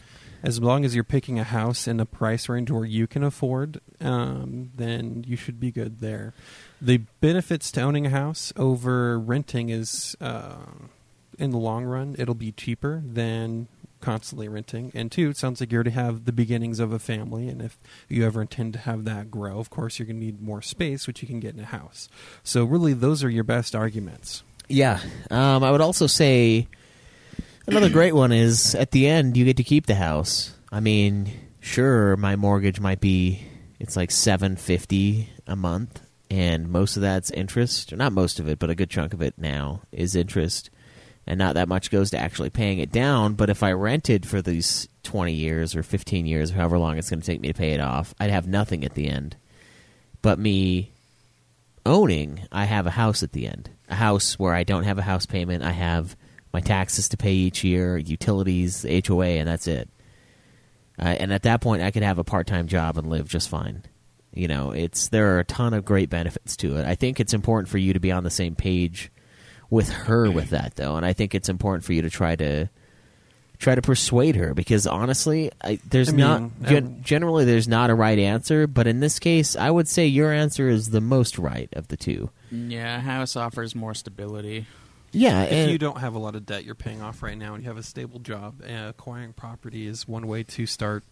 as 0.44 0.60
long 0.60 0.84
as 0.84 0.94
you're 0.94 1.02
picking 1.02 1.38
a 1.38 1.44
house 1.44 1.88
in 1.88 1.98
a 1.98 2.06
price 2.06 2.50
range 2.50 2.70
where 2.70 2.84
you 2.84 3.06
can 3.06 3.24
afford, 3.24 3.80
um, 4.00 4.70
then 4.76 5.24
you 5.26 5.36
should 5.36 5.58
be 5.58 5.72
good 5.72 6.00
there. 6.00 6.34
The 6.82 6.98
benefits 7.20 7.72
to 7.72 7.80
owning 7.80 8.04
a 8.04 8.10
house 8.10 8.52
over 8.54 9.18
renting 9.18 9.70
is, 9.70 10.14
uh, 10.20 10.56
in 11.38 11.50
the 11.50 11.56
long 11.56 11.84
run, 11.84 12.14
it'll 12.18 12.34
be 12.34 12.52
cheaper 12.52 13.02
than 13.06 13.68
constantly 14.02 14.46
renting. 14.46 14.92
And 14.94 15.10
two, 15.10 15.30
it 15.30 15.38
sounds 15.38 15.60
like 15.60 15.72
you 15.72 15.76
already 15.76 15.92
have 15.92 16.26
the 16.26 16.32
beginnings 16.32 16.78
of 16.78 16.92
a 16.92 16.98
family, 16.98 17.48
and 17.48 17.62
if 17.62 17.78
you 18.10 18.26
ever 18.26 18.42
intend 18.42 18.74
to 18.74 18.80
have 18.80 19.06
that 19.06 19.30
grow, 19.30 19.58
of 19.58 19.70
course, 19.70 19.98
you're 19.98 20.04
going 20.04 20.20
to 20.20 20.26
need 20.26 20.42
more 20.42 20.60
space, 20.60 21.06
which 21.06 21.22
you 21.22 21.26
can 21.26 21.40
get 21.40 21.54
in 21.54 21.60
a 21.60 21.64
house. 21.66 22.10
So 22.42 22.64
really, 22.64 22.92
those 22.92 23.24
are 23.24 23.30
your 23.30 23.44
best 23.44 23.74
arguments. 23.74 24.42
Yeah. 24.68 25.00
Um, 25.30 25.64
I 25.64 25.70
would 25.70 25.80
also 25.80 26.06
say 26.06 26.68
another 27.66 27.90
great 27.90 28.14
one 28.14 28.32
is 28.32 28.74
at 28.74 28.90
the 28.90 29.08
end 29.08 29.36
you 29.36 29.44
get 29.44 29.56
to 29.58 29.64
keep 29.64 29.86
the 29.86 29.94
house. 29.94 30.54
I 30.70 30.80
mean, 30.80 31.30
sure, 31.60 32.16
my 32.16 32.36
mortgage 32.36 32.80
might 32.80 33.00
be 33.00 33.46
it's 33.78 33.96
like 33.96 34.10
seven 34.10 34.56
fifty 34.56 35.28
a 35.46 35.56
month, 35.56 36.00
and 36.30 36.68
most 36.68 36.96
of 36.96 37.02
that's 37.02 37.30
interest. 37.30 37.92
Or 37.92 37.96
not 37.96 38.12
most 38.12 38.40
of 38.40 38.48
it, 38.48 38.58
but 38.58 38.70
a 38.70 38.74
good 38.74 38.90
chunk 38.90 39.14
of 39.14 39.22
it 39.22 39.34
now 39.36 39.82
is 39.92 40.16
interest, 40.16 40.70
and 41.26 41.38
not 41.38 41.54
that 41.54 41.68
much 41.68 41.90
goes 41.90 42.10
to 42.10 42.18
actually 42.18 42.50
paying 42.50 42.78
it 42.78 42.92
down. 42.92 43.34
But 43.34 43.50
if 43.50 43.62
I 43.62 43.72
rented 43.72 44.26
for 44.26 44.40
these 44.42 44.88
twenty 45.02 45.34
years 45.34 45.76
or 45.76 45.82
fifteen 45.82 46.26
years 46.26 46.50
or 46.50 46.54
however 46.54 46.78
long 46.78 46.98
it's 46.98 47.10
going 47.10 47.20
to 47.20 47.26
take 47.26 47.40
me 47.40 47.48
to 47.48 47.54
pay 47.54 47.72
it 47.72 47.80
off, 47.80 48.14
I'd 48.18 48.30
have 48.30 48.46
nothing 48.46 48.84
at 48.84 48.94
the 48.94 49.08
end. 49.08 49.36
But 50.22 50.38
me 50.38 50.92
owning, 51.84 52.48
I 52.50 52.64
have 52.64 52.86
a 52.86 52.90
house 52.90 53.22
at 53.22 53.32
the 53.32 53.46
end. 53.46 53.68
A 53.90 53.94
house 53.94 54.38
where 54.38 54.54
I 54.54 54.64
don't 54.64 54.84
have 54.84 54.98
a 54.98 55.02
house 55.02 55.26
payment. 55.26 55.62
I 55.62 55.72
have 55.72 56.16
my 56.54 56.60
taxes 56.60 57.08
to 57.08 57.16
pay 57.16 57.32
each 57.32 57.64
year, 57.64 57.98
utilities, 57.98 58.86
HOA, 59.06 59.26
and 59.26 59.48
that's 59.48 59.66
it. 59.66 59.90
Uh, 60.96 61.02
and 61.02 61.32
at 61.32 61.42
that 61.42 61.60
point, 61.60 61.82
I 61.82 61.90
could 61.90 62.04
have 62.04 62.18
a 62.18 62.24
part-time 62.24 62.68
job 62.68 62.96
and 62.96 63.10
live 63.10 63.28
just 63.28 63.48
fine. 63.48 63.82
You 64.32 64.46
know, 64.46 64.70
it's 64.70 65.08
there 65.08 65.34
are 65.34 65.40
a 65.40 65.44
ton 65.44 65.74
of 65.74 65.84
great 65.84 66.10
benefits 66.10 66.56
to 66.58 66.76
it. 66.76 66.86
I 66.86 66.94
think 66.94 67.18
it's 67.18 67.34
important 67.34 67.68
for 67.68 67.78
you 67.78 67.92
to 67.92 68.00
be 68.00 68.12
on 68.12 68.22
the 68.22 68.30
same 68.30 68.54
page 68.54 69.10
with 69.68 69.88
her 69.88 70.30
with 70.30 70.50
that, 70.50 70.76
though, 70.76 70.96
and 70.96 71.04
I 71.04 71.12
think 71.12 71.34
it's 71.34 71.48
important 71.48 71.84
for 71.84 71.92
you 71.92 72.02
to 72.02 72.10
try 72.10 72.36
to 72.36 72.70
try 73.58 73.74
to 73.74 73.82
persuade 73.82 74.36
her 74.36 74.54
because 74.54 74.86
honestly, 74.86 75.50
I, 75.62 75.80
there's 75.88 76.10
I 76.10 76.12
mean, 76.12 76.20
not 76.20 76.62
gen- 76.68 76.86
um, 76.86 77.02
generally 77.02 77.44
there's 77.44 77.66
not 77.66 77.90
a 77.90 77.94
right 77.94 78.18
answer, 78.18 78.68
but 78.68 78.86
in 78.86 79.00
this 79.00 79.18
case, 79.18 79.56
I 79.56 79.70
would 79.70 79.88
say 79.88 80.06
your 80.06 80.32
answer 80.32 80.68
is 80.68 80.90
the 80.90 81.00
most 81.00 81.36
right 81.36 81.68
of 81.72 81.88
the 81.88 81.96
two. 81.96 82.30
Yeah, 82.52 83.00
house 83.00 83.34
offers 83.34 83.74
more 83.74 83.94
stability. 83.94 84.66
Yeah, 85.14 85.42
If 85.44 85.52
and 85.52 85.70
you 85.70 85.78
don't 85.78 85.98
have 85.98 86.14
a 86.14 86.18
lot 86.18 86.34
of 86.34 86.44
debt 86.44 86.64
you're 86.64 86.74
paying 86.74 87.00
off 87.00 87.22
right 87.22 87.38
now 87.38 87.54
and 87.54 87.62
you 87.62 87.68
have 87.70 87.78
a 87.78 87.82
stable 87.82 88.18
job, 88.18 88.62
uh, 88.62 88.88
acquiring 88.88 89.32
property 89.32 89.86
is 89.86 90.06
one 90.08 90.26
way 90.26 90.42
to 90.42 90.66
start 90.66 91.04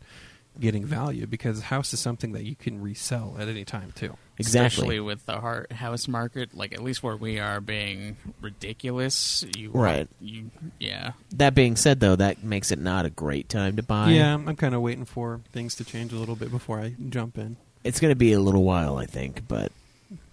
getting 0.60 0.84
value 0.84 1.26
because 1.26 1.60
a 1.60 1.62
house 1.62 1.94
is 1.94 2.00
something 2.00 2.32
that 2.32 2.44
you 2.44 2.54
can 2.54 2.82
resell 2.82 3.36
at 3.38 3.48
any 3.48 3.64
time 3.64 3.90
too. 3.94 4.18
exactly. 4.36 4.66
Especially 4.66 5.00
with 5.00 5.24
the 5.24 5.40
heart 5.40 5.72
house 5.72 6.06
market, 6.06 6.52
like 6.54 6.74
at 6.74 6.82
least 6.82 7.02
where 7.02 7.16
we 7.16 7.38
are 7.38 7.58
being 7.60 8.18
ridiculous. 8.42 9.44
You 9.56 9.70
Right. 9.72 10.08
You 10.20 10.50
yeah. 10.78 11.12
That 11.36 11.54
being 11.54 11.76
said, 11.76 12.00
though, 12.00 12.16
that 12.16 12.42
makes 12.44 12.70
it 12.70 12.78
not 12.78 13.06
a 13.06 13.10
great 13.10 13.48
time 13.48 13.76
to 13.76 13.82
buy. 13.82 14.10
yeah, 14.10 14.34
I'm 14.34 14.56
kind 14.56 14.74
of 14.74 14.82
waiting 14.82 15.04
for 15.06 15.40
things 15.52 15.74
to 15.76 15.84
change 15.84 16.12
a 16.12 16.16
little 16.16 16.36
bit 16.36 16.50
before 16.50 16.78
I 16.80 16.94
jump 17.08 17.38
in. 17.38 17.56
it's 17.82 17.98
going 17.98 18.10
to 18.12 18.16
be 18.16 18.32
a 18.32 18.40
little 18.40 18.62
while, 18.64 18.96
I 18.98 19.06
think, 19.06 19.48
but 19.48 19.72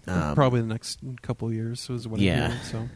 um, 0.07 0.35
Probably 0.35 0.59
the 0.59 0.67
next 0.67 0.99
couple 1.21 1.51
years 1.53 1.89
is 1.89 2.07
what 2.07 2.19
Yeah. 2.19 2.45
I'm 2.45 2.51
hearing. 2.51 2.63
So 2.65 2.89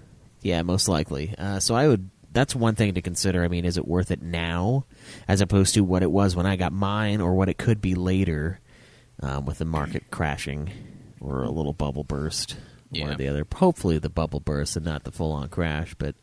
yeah, 0.43 0.61
most 0.61 0.87
likely. 0.87 1.33
Uh, 1.37 1.59
so 1.59 1.73
I 1.75 1.87
would. 1.87 2.09
That's 2.31 2.55
one 2.55 2.73
thing 2.73 2.95
to 2.95 3.01
consider. 3.01 3.43
I 3.43 3.47
mean, 3.47 3.63
is 3.63 3.77
it 3.77 3.87
worth 3.87 4.09
it 4.09 4.21
now, 4.21 4.85
as 5.27 5.39
opposed 5.39 5.75
to 5.75 5.81
what 5.83 6.01
it 6.01 6.09
was 6.09 6.35
when 6.35 6.47
I 6.47 6.55
got 6.55 6.73
mine, 6.73 7.21
or 7.21 7.35
what 7.35 7.47
it 7.47 7.59
could 7.59 7.79
be 7.79 7.93
later, 7.93 8.59
um, 9.21 9.45
with 9.45 9.59
the 9.59 9.65
market 9.65 10.09
crashing 10.09 10.71
or 11.21 11.43
a 11.43 11.51
little 11.51 11.73
bubble 11.73 12.03
burst, 12.03 12.57
one 12.89 13.11
or 13.11 13.15
the 13.15 13.27
other. 13.27 13.45
Hopefully, 13.55 13.99
the 13.99 14.09
bubble 14.09 14.39
burst 14.39 14.75
and 14.75 14.85
not 14.85 15.03
the 15.03 15.11
full-on 15.11 15.49
crash, 15.49 15.93
but 15.97 16.15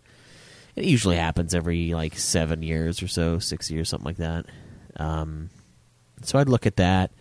it 0.77 0.85
usually 0.85 1.17
happens 1.17 1.55
every 1.55 1.95
like 1.95 2.19
seven 2.19 2.63
years 2.63 3.03
or 3.03 3.09
so, 3.09 3.39
six 3.39 3.71
years, 3.71 3.89
something 3.89 4.07
like 4.07 4.17
that. 4.17 4.47
Um, 4.97 5.51
so 6.23 6.39
I'd 6.39 6.49
look 6.49 6.67
at 6.67 6.77
that 6.77 7.13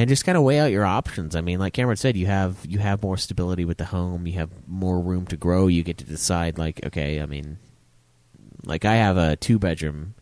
and 0.00 0.08
just 0.08 0.24
kind 0.24 0.36
of 0.36 0.42
weigh 0.44 0.58
out 0.60 0.70
your 0.72 0.84
options. 0.84 1.36
I 1.36 1.40
mean, 1.40 1.58
like 1.58 1.72
Cameron 1.72 1.96
said, 1.96 2.16
you 2.16 2.26
have 2.26 2.58
you 2.66 2.78
have 2.78 3.02
more 3.02 3.16
stability 3.16 3.64
with 3.64 3.78
the 3.78 3.84
home. 3.86 4.26
You 4.26 4.34
have 4.34 4.50
more 4.66 4.98
room 5.00 5.26
to 5.26 5.36
grow. 5.36 5.66
You 5.68 5.82
get 5.82 5.98
to 5.98 6.04
decide, 6.04 6.58
like, 6.58 6.84
okay, 6.86 7.20
I 7.20 7.26
mean, 7.26 7.58
like 8.64 8.84
I 8.84 8.94
have 8.96 9.16
a 9.16 9.36
two 9.36 9.58
bedroom 9.58 10.14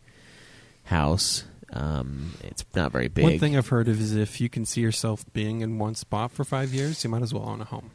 house. 0.85 1.43
Um, 1.71 2.33
it's 2.43 2.63
not 2.75 2.91
very 2.91 3.07
big. 3.07 3.23
one 3.23 3.39
thing 3.39 3.57
I've 3.57 3.69
heard 3.69 3.87
of 3.87 3.99
is 3.99 4.15
if 4.15 4.39
you 4.39 4.47
can 4.47 4.63
see 4.65 4.81
yourself 4.81 5.25
being 5.33 5.61
in 5.61 5.79
one 5.79 5.95
spot 5.95 6.31
for 6.31 6.43
five 6.43 6.71
years, 6.71 7.03
you 7.03 7.09
might 7.09 7.23
as 7.23 7.33
well 7.33 7.49
own 7.49 7.61
a 7.61 7.65
home. 7.65 7.89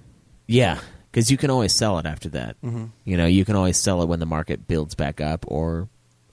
Yeah, 0.49 0.81
because 1.13 1.31
you 1.31 1.37
can 1.37 1.49
always 1.51 1.73
sell 1.73 1.97
it 1.99 2.07
after 2.07 2.29
that. 2.31 2.57
Mhm. 2.61 2.91
You 3.05 3.17
know, 3.17 3.27
you 3.27 3.45
can 3.45 3.55
always 3.55 3.77
sell 3.77 4.03
it 4.03 4.09
when 4.09 4.19
the 4.19 4.27
market 4.27 4.67
builds 4.67 4.97
back 4.97 5.21
up, 5.21 5.45
or 5.47 5.89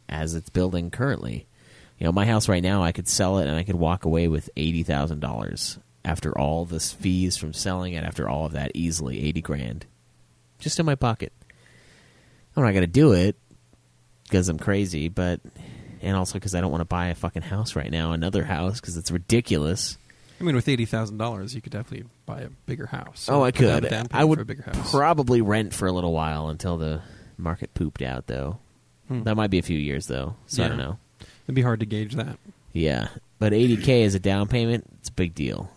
as 0.09 0.33
it's 0.33 0.49
building 0.49 0.89
currently. 0.89 1.45
You 1.99 2.05
know, 2.05 2.11
my 2.11 2.25
house 2.25 2.49
right 2.49 2.63
now, 2.63 2.83
I 2.83 2.91
could 2.91 3.07
sell 3.07 3.37
it 3.39 3.47
and 3.47 3.55
I 3.55 3.63
could 3.63 3.75
walk 3.75 4.05
away 4.05 4.27
with 4.27 4.49
eighty 4.57 4.83
thousand 4.83 5.19
dollars 5.19 5.79
after 6.03 6.37
all 6.37 6.65
the 6.65 6.79
fees 6.79 7.37
from 7.37 7.53
selling 7.53 7.93
it. 7.93 8.03
After 8.03 8.27
all 8.27 8.45
of 8.45 8.51
that, 8.53 8.71
easily 8.73 9.23
eighty 9.23 9.41
grand, 9.41 9.85
just 10.59 10.79
in 10.79 10.85
my 10.85 10.95
pocket. 10.95 11.31
I'm 12.55 12.63
not 12.63 12.73
gonna 12.73 12.87
do 12.87 13.13
it 13.13 13.35
because 14.23 14.49
I'm 14.49 14.59
crazy, 14.59 15.07
but 15.09 15.39
and 16.01 16.15
also 16.15 16.35
because 16.35 16.53
I 16.53 16.61
don't 16.61 16.71
want 16.71 16.81
to 16.81 16.85
buy 16.85 17.07
a 17.07 17.15
fucking 17.15 17.41
house 17.41 17.75
right 17.75 17.91
now, 17.91 18.11
another 18.11 18.43
house 18.43 18.79
because 18.79 18.97
it's 18.97 19.11
ridiculous. 19.11 19.97
I 20.39 20.43
mean, 20.43 20.55
with 20.55 20.67
eighty 20.67 20.85
thousand 20.85 21.17
dollars, 21.17 21.55
you 21.55 21.61
could 21.61 21.71
definitely 21.71 22.07
buy 22.25 22.41
a 22.41 22.49
bigger 22.65 22.87
house. 22.87 23.27
oh, 23.31 23.43
I 23.43 23.51
could. 23.51 23.85
I 24.11 24.23
would 24.23 24.37
for 24.37 24.41
a 24.41 24.45
bigger 24.45 24.63
house. 24.63 24.91
probably 24.91 25.41
rent 25.41 25.73
for 25.73 25.87
a 25.87 25.91
little 25.91 26.11
while 26.11 26.49
until 26.49 26.77
the 26.77 27.01
market 27.37 27.73
pooped 27.73 28.01
out, 28.01 28.27
though. 28.27 28.59
Hmm. 29.07 29.23
That 29.23 29.35
might 29.35 29.49
be 29.49 29.59
a 29.59 29.63
few 29.63 29.77
years, 29.77 30.07
though. 30.07 30.35
So 30.47 30.63
I 30.63 30.67
don't 30.67 30.77
know. 30.77 30.99
It'd 31.45 31.55
be 31.55 31.61
hard 31.61 31.79
to 31.79 31.85
gauge 31.85 32.15
that. 32.15 32.37
Yeah, 32.73 33.07
but 33.39 33.53
80k 33.53 34.01
is 34.01 34.15
a 34.15 34.19
down 34.19 34.47
payment, 34.47 34.85
it's 34.99 35.09
a 35.09 35.13
big 35.13 35.33
deal. 35.35 35.69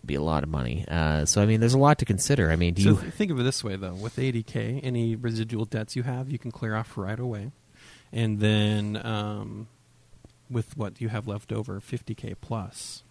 It'd 0.00 0.06
be 0.06 0.14
a 0.14 0.22
lot 0.22 0.42
of 0.42 0.48
money. 0.48 0.84
Uh, 0.86 1.24
so 1.24 1.42
I 1.42 1.46
mean, 1.46 1.60
there's 1.60 1.74
a 1.74 1.78
lot 1.78 1.98
to 1.98 2.04
consider. 2.04 2.50
I 2.50 2.56
mean, 2.56 2.74
do 2.74 2.82
so 2.82 2.90
you? 2.90 2.96
th- 3.00 3.12
think 3.14 3.30
of 3.30 3.40
it 3.40 3.42
this 3.42 3.64
way, 3.64 3.76
though: 3.76 3.94
with 3.94 4.16
80k, 4.16 4.80
any 4.82 5.16
residual 5.16 5.64
debts 5.64 5.96
you 5.96 6.02
have, 6.04 6.30
you 6.30 6.38
can 6.38 6.52
clear 6.52 6.76
off 6.76 6.96
right 6.96 7.18
away, 7.18 7.50
and 8.12 8.38
then 8.40 9.00
um, 9.04 9.66
with 10.50 10.76
what 10.76 11.00
you 11.00 11.08
have 11.08 11.26
left 11.26 11.52
over, 11.52 11.80
50k 11.80 12.34
plus 12.40 13.02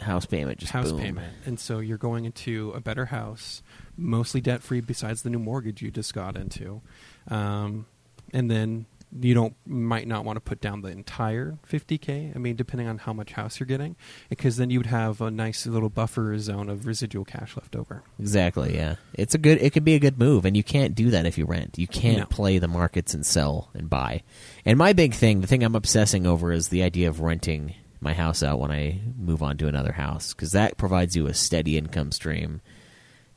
house 0.00 0.26
payment 0.26 0.58
just 0.58 0.72
house 0.72 0.92
boom. 0.92 1.00
payment, 1.00 1.34
and 1.46 1.58
so 1.58 1.78
you're 1.80 1.96
going 1.98 2.26
into 2.26 2.70
a 2.72 2.80
better 2.80 3.06
house, 3.06 3.62
mostly 3.96 4.40
debt 4.40 4.62
free, 4.62 4.80
besides 4.80 5.22
the 5.22 5.30
new 5.30 5.38
mortgage 5.38 5.82
you 5.82 5.90
just 5.90 6.14
got 6.14 6.36
into, 6.36 6.82
um, 7.28 7.86
and 8.32 8.50
then 8.50 8.86
you 9.20 9.34
don't 9.34 9.54
might 9.66 10.06
not 10.08 10.24
want 10.24 10.36
to 10.36 10.40
put 10.40 10.60
down 10.60 10.82
the 10.82 10.88
entire 10.88 11.58
50k. 11.70 12.34
I 12.34 12.38
mean, 12.38 12.56
depending 12.56 12.88
on 12.88 12.98
how 12.98 13.12
much 13.12 13.32
house 13.32 13.58
you're 13.60 13.66
getting, 13.66 13.96
because 14.28 14.56
then 14.56 14.70
you 14.70 14.78
would 14.78 14.86
have 14.86 15.20
a 15.20 15.30
nice 15.30 15.66
little 15.66 15.88
buffer 15.88 16.36
zone 16.38 16.68
of 16.68 16.86
residual 16.86 17.24
cash 17.24 17.56
left 17.56 17.76
over. 17.76 18.02
Exactly. 18.18 18.74
Yeah, 18.74 18.96
it's 19.14 19.34
a 19.34 19.38
good. 19.38 19.60
It 19.62 19.72
could 19.72 19.84
be 19.84 19.94
a 19.94 19.98
good 20.00 20.18
move, 20.18 20.44
and 20.44 20.56
you 20.56 20.62
can't 20.64 20.94
do 20.94 21.10
that 21.10 21.26
if 21.26 21.38
you 21.38 21.46
rent. 21.46 21.78
You 21.78 21.86
can't 21.86 22.18
No. 22.18 22.26
play 22.26 22.58
the 22.58 22.68
markets 22.68 23.14
and 23.14 23.24
sell 23.24 23.70
and 23.74 23.88
buy. 23.88 24.22
And 24.64 24.76
my 24.78 24.92
big 24.92 25.14
thing, 25.14 25.40
the 25.40 25.46
thing 25.46 25.62
I'm 25.62 25.74
obsessing 25.76 26.26
over, 26.26 26.52
is 26.52 26.68
the 26.68 26.82
idea 26.82 27.08
of 27.08 27.20
renting 27.20 27.74
my 28.00 28.12
house 28.12 28.42
out 28.42 28.60
when 28.60 28.70
I 28.70 29.00
move 29.18 29.42
on 29.42 29.56
to 29.58 29.68
another 29.68 29.92
house 29.92 30.34
because 30.34 30.52
that 30.52 30.76
provides 30.76 31.16
you 31.16 31.26
a 31.26 31.34
steady 31.34 31.78
income 31.78 32.12
stream. 32.12 32.60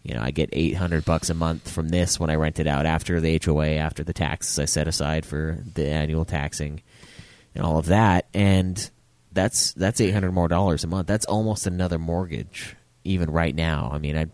You 0.03 0.13
know, 0.13 0.21
I 0.21 0.31
get 0.31 0.49
eight 0.53 0.75
hundred 0.75 1.05
bucks 1.05 1.29
a 1.29 1.33
month 1.33 1.69
from 1.69 1.89
this 1.89 2.19
when 2.19 2.29
I 2.29 2.35
rent 2.35 2.59
it 2.59 2.67
out 2.67 2.85
after 2.85 3.19
the 3.19 3.39
HOA, 3.43 3.71
after 3.71 4.03
the 4.03 4.13
taxes 4.13 4.57
I 4.57 4.65
set 4.65 4.87
aside 4.87 5.25
for 5.25 5.59
the 5.73 5.87
annual 5.87 6.25
taxing, 6.25 6.81
and 7.53 7.65
all 7.65 7.77
of 7.77 7.87
that. 7.87 8.27
And 8.33 8.89
that's 9.31 9.73
that's 9.73 10.01
eight 10.01 10.11
hundred 10.11 10.31
more 10.31 10.47
dollars 10.47 10.83
a 10.83 10.87
month. 10.87 11.07
That's 11.07 11.25
almost 11.25 11.67
another 11.67 11.99
mortgage, 11.99 12.75
even 13.03 13.29
right 13.29 13.53
now. 13.53 13.89
I 13.91 13.97
mean, 13.99 14.17
I 14.17 14.27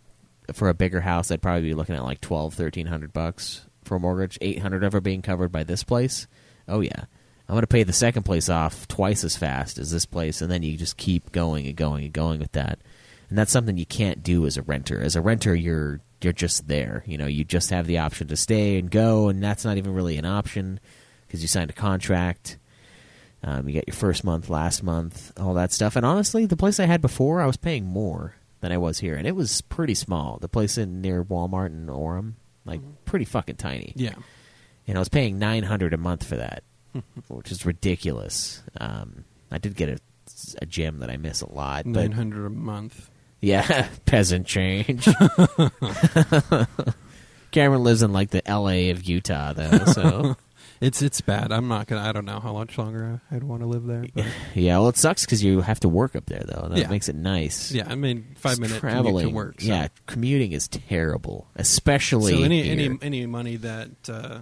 for 0.53 0.69
a 0.69 0.75
bigger 0.75 1.01
house, 1.01 1.31
I'd 1.31 1.41
probably 1.41 1.63
be 1.63 1.73
looking 1.73 1.95
at 1.95 2.03
like 2.03 2.21
twelve, 2.21 2.53
thirteen 2.53 2.87
hundred 2.87 3.11
bucks 3.11 3.65
for 3.83 3.95
a 3.95 3.99
mortgage. 3.99 4.37
Eight 4.41 4.59
hundred 4.59 4.83
of 4.83 4.93
it 4.93 5.03
being 5.03 5.21
covered 5.21 5.51
by 5.51 5.63
this 5.63 5.83
place. 5.83 6.27
Oh 6.67 6.81
yeah, 6.81 7.05
I'm 7.47 7.53
going 7.53 7.61
to 7.61 7.67
pay 7.67 7.83
the 7.83 7.93
second 7.93 8.23
place 8.23 8.49
off 8.49 8.87
twice 8.87 9.23
as 9.23 9.35
fast 9.35 9.77
as 9.77 9.91
this 9.91 10.05
place, 10.05 10.41
and 10.41 10.51
then 10.51 10.63
you 10.63 10.77
just 10.77 10.97
keep 10.97 11.31
going 11.31 11.67
and 11.67 11.75
going 11.75 12.05
and 12.05 12.13
going 12.13 12.39
with 12.39 12.53
that. 12.53 12.79
And 13.29 13.37
that's 13.37 13.51
something 13.51 13.77
you 13.77 13.85
can't 13.85 14.23
do 14.23 14.45
as 14.45 14.57
a 14.57 14.61
renter. 14.61 15.01
As 15.01 15.15
a 15.15 15.21
renter, 15.21 15.55
you're 15.55 16.01
you're 16.21 16.33
just 16.33 16.67
there. 16.67 17.03
You 17.05 17.17
know, 17.17 17.27
you 17.27 17.43
just 17.43 17.69
have 17.69 17.87
the 17.87 17.99
option 17.99 18.27
to 18.27 18.35
stay 18.35 18.77
and 18.77 18.89
go, 18.89 19.29
and 19.29 19.43
that's 19.43 19.65
not 19.65 19.77
even 19.77 19.93
really 19.93 20.17
an 20.17 20.25
option 20.25 20.79
because 21.27 21.41
you 21.41 21.47
signed 21.47 21.69
a 21.69 21.73
contract. 21.73 22.57
Um, 23.43 23.67
you 23.67 23.73
get 23.73 23.87
your 23.87 23.95
first 23.95 24.23
month, 24.23 24.49
last 24.49 24.81
month, 24.81 25.31
all 25.39 25.53
that 25.53 25.71
stuff. 25.71 25.95
And 25.95 26.05
honestly, 26.05 26.45
the 26.47 26.57
place 26.57 26.79
I 26.79 26.85
had 26.85 27.01
before, 27.01 27.41
I 27.41 27.45
was 27.45 27.57
paying 27.57 27.85
more 27.85 28.35
than 28.61 28.71
I 28.71 28.77
was 28.77 28.99
here, 28.99 29.15
and 29.15 29.27
it 29.27 29.35
was 29.35 29.61
pretty 29.61 29.93
small. 29.93 30.37
The 30.39 30.47
place 30.47 30.77
in 30.77 31.01
near 31.01 31.23
Walmart 31.23 31.67
in 31.67 31.85
Orem, 31.87 32.33
like 32.65 32.81
pretty 33.05 33.25
fucking 33.25 33.57
tiny. 33.57 33.93
Yeah. 33.95 34.15
And 34.87 34.97
I 34.97 34.99
was 34.99 35.09
paying 35.09 35.37
nine 35.37 35.63
hundred 35.63 35.93
a 35.93 35.97
month 35.97 36.23
for 36.23 36.37
that, 36.37 36.63
which 37.27 37.51
is 37.51 37.65
ridiculous. 37.65 38.63
Um, 38.79 39.25
I 39.51 39.59
did 39.59 39.75
get 39.75 39.89
a, 39.89 39.99
a 40.61 40.65
gym 40.65 40.99
that 40.99 41.09
I 41.11 41.17
miss 41.17 41.41
a 41.41 41.51
lot, 41.51 41.83
but 41.85 42.01
Nine 42.01 42.11
hundred 42.13 42.45
a 42.47 42.49
month. 42.49 43.09
Yeah, 43.45 43.87
peasant 44.05 44.47
change. 44.47 45.07
Cameron 47.51 47.83
lives 47.83 48.01
in 48.03 48.11
like 48.11 48.31
the 48.31 48.45
L.A. 48.47 48.89
of 48.89 49.03
Utah, 49.03 49.53
though. 49.53 49.85
So 49.85 50.35
It's 50.81 51.01
it's 51.01 51.21
bad. 51.21 51.53
I'm 51.53 51.69
not 51.69 51.87
gonna. 51.87 52.01
I 52.01 52.11
don't 52.11 52.25
know 52.25 52.41
how 52.41 52.51
much 52.51 52.77
longer 52.77 53.21
I'd 53.31 53.43
want 53.45 53.61
to 53.61 53.65
live 53.65 53.85
there. 53.85 54.03
But 54.13 54.25
yeah, 54.53 54.77
well, 54.77 54.89
it 54.89 54.97
sucks 54.97 55.23
because 55.25 55.41
you 55.41 55.61
have 55.61 55.79
to 55.79 55.89
work 55.89 56.17
up 56.17 56.25
there, 56.25 56.43
though. 56.45 56.67
That 56.67 56.77
Yeah. 56.77 56.89
makes 56.89 57.07
it 57.07 57.15
nice. 57.15 57.71
yeah, 57.71 57.85
I 57.89 57.95
mean, 57.95 58.35
five 58.35 58.59
minutes 58.59 58.81
traveling 58.81 59.33
work. 59.33 59.61
so- 59.61 59.67
Yeah, 59.67 59.87
commuting 60.05 60.51
is 60.51 60.67
terrible, 60.67 61.47
especially 61.55 62.33
So 62.33 62.43
any 62.43 62.63
here. 62.63 62.73
any 62.73 62.97
any 63.01 63.25
money 63.25 63.55
that 63.55 63.89
uh, 64.09 64.41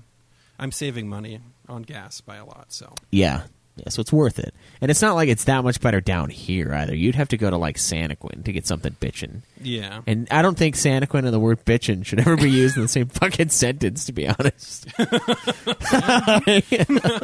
I'm 0.57 0.71
saving 0.71 1.07
money 1.07 1.39
on 1.69 1.83
gas 1.83 2.19
by 2.19 2.37
a 2.37 2.45
lot. 2.45 2.73
So 2.73 2.91
Yeah. 3.11 3.43
Yeah, 3.75 3.89
so 3.89 4.01
it's 4.01 4.13
worth 4.13 4.37
it. 4.37 4.53
And 4.81 4.91
it's 4.91 5.01
not 5.01 5.15
like 5.15 5.29
it's 5.29 5.45
that 5.45 5.63
much 5.63 5.81
better 5.81 5.99
down 5.99 6.29
here 6.29 6.71
either. 6.75 6.95
You'd 6.95 7.15
have 7.15 7.29
to 7.29 7.37
go 7.37 7.49
to 7.49 7.57
like 7.57 7.77
Santaquin 7.77 8.43
to 8.45 8.51
get 8.53 8.67
something 8.67 8.95
bitchin'. 9.01 9.41
yeah, 9.63 10.01
And 10.05 10.27
I 10.29 10.43
don't 10.43 10.55
think 10.55 10.75
Santaquin 10.75 11.25
and 11.25 11.33
the 11.33 11.39
word 11.39 11.65
bitchin' 11.65 12.05
should 12.05 12.19
ever 12.19 12.37
be 12.37 12.51
used 12.51 12.75
in 12.75 12.83
the 12.83 12.87
same 12.87 13.07
fucking 13.09 13.49
sentence, 13.49 14.05
to 14.05 14.13
be 14.13 14.27
honest. 14.27 14.85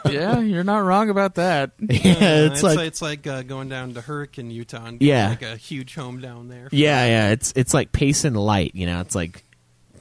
yeah, 0.10 0.40
you're 0.40 0.64
not 0.64 0.80
wrong 0.80 1.10
about 1.10 1.36
that. 1.36 1.72
yeah, 1.80 2.12
Uh, 2.14 2.52
it's 2.52 2.64
like 2.64 2.80
it's 2.80 3.02
like 3.02 3.28
uh, 3.28 3.44
going 3.44 3.70
down 3.70 3.94
to 3.94 4.02
Hurricane, 4.02 4.52
Utah, 4.52 4.86
and 4.86 5.02
Yeah. 5.02 5.30
like 5.30 5.42
a 5.44 5.56
huge 5.56 5.96
home 5.96 6.20
down 6.20 6.48
there. 6.50 6.70
Yeah, 6.72 7.06
yeah, 7.06 7.30
it's 7.32 7.54
it's 7.56 7.74
like 7.74 7.92
Payson 7.92 8.34
light, 8.34 8.74
you 8.76 8.86
know, 8.86 9.02
it's 9.02 9.16
like 9.16 9.44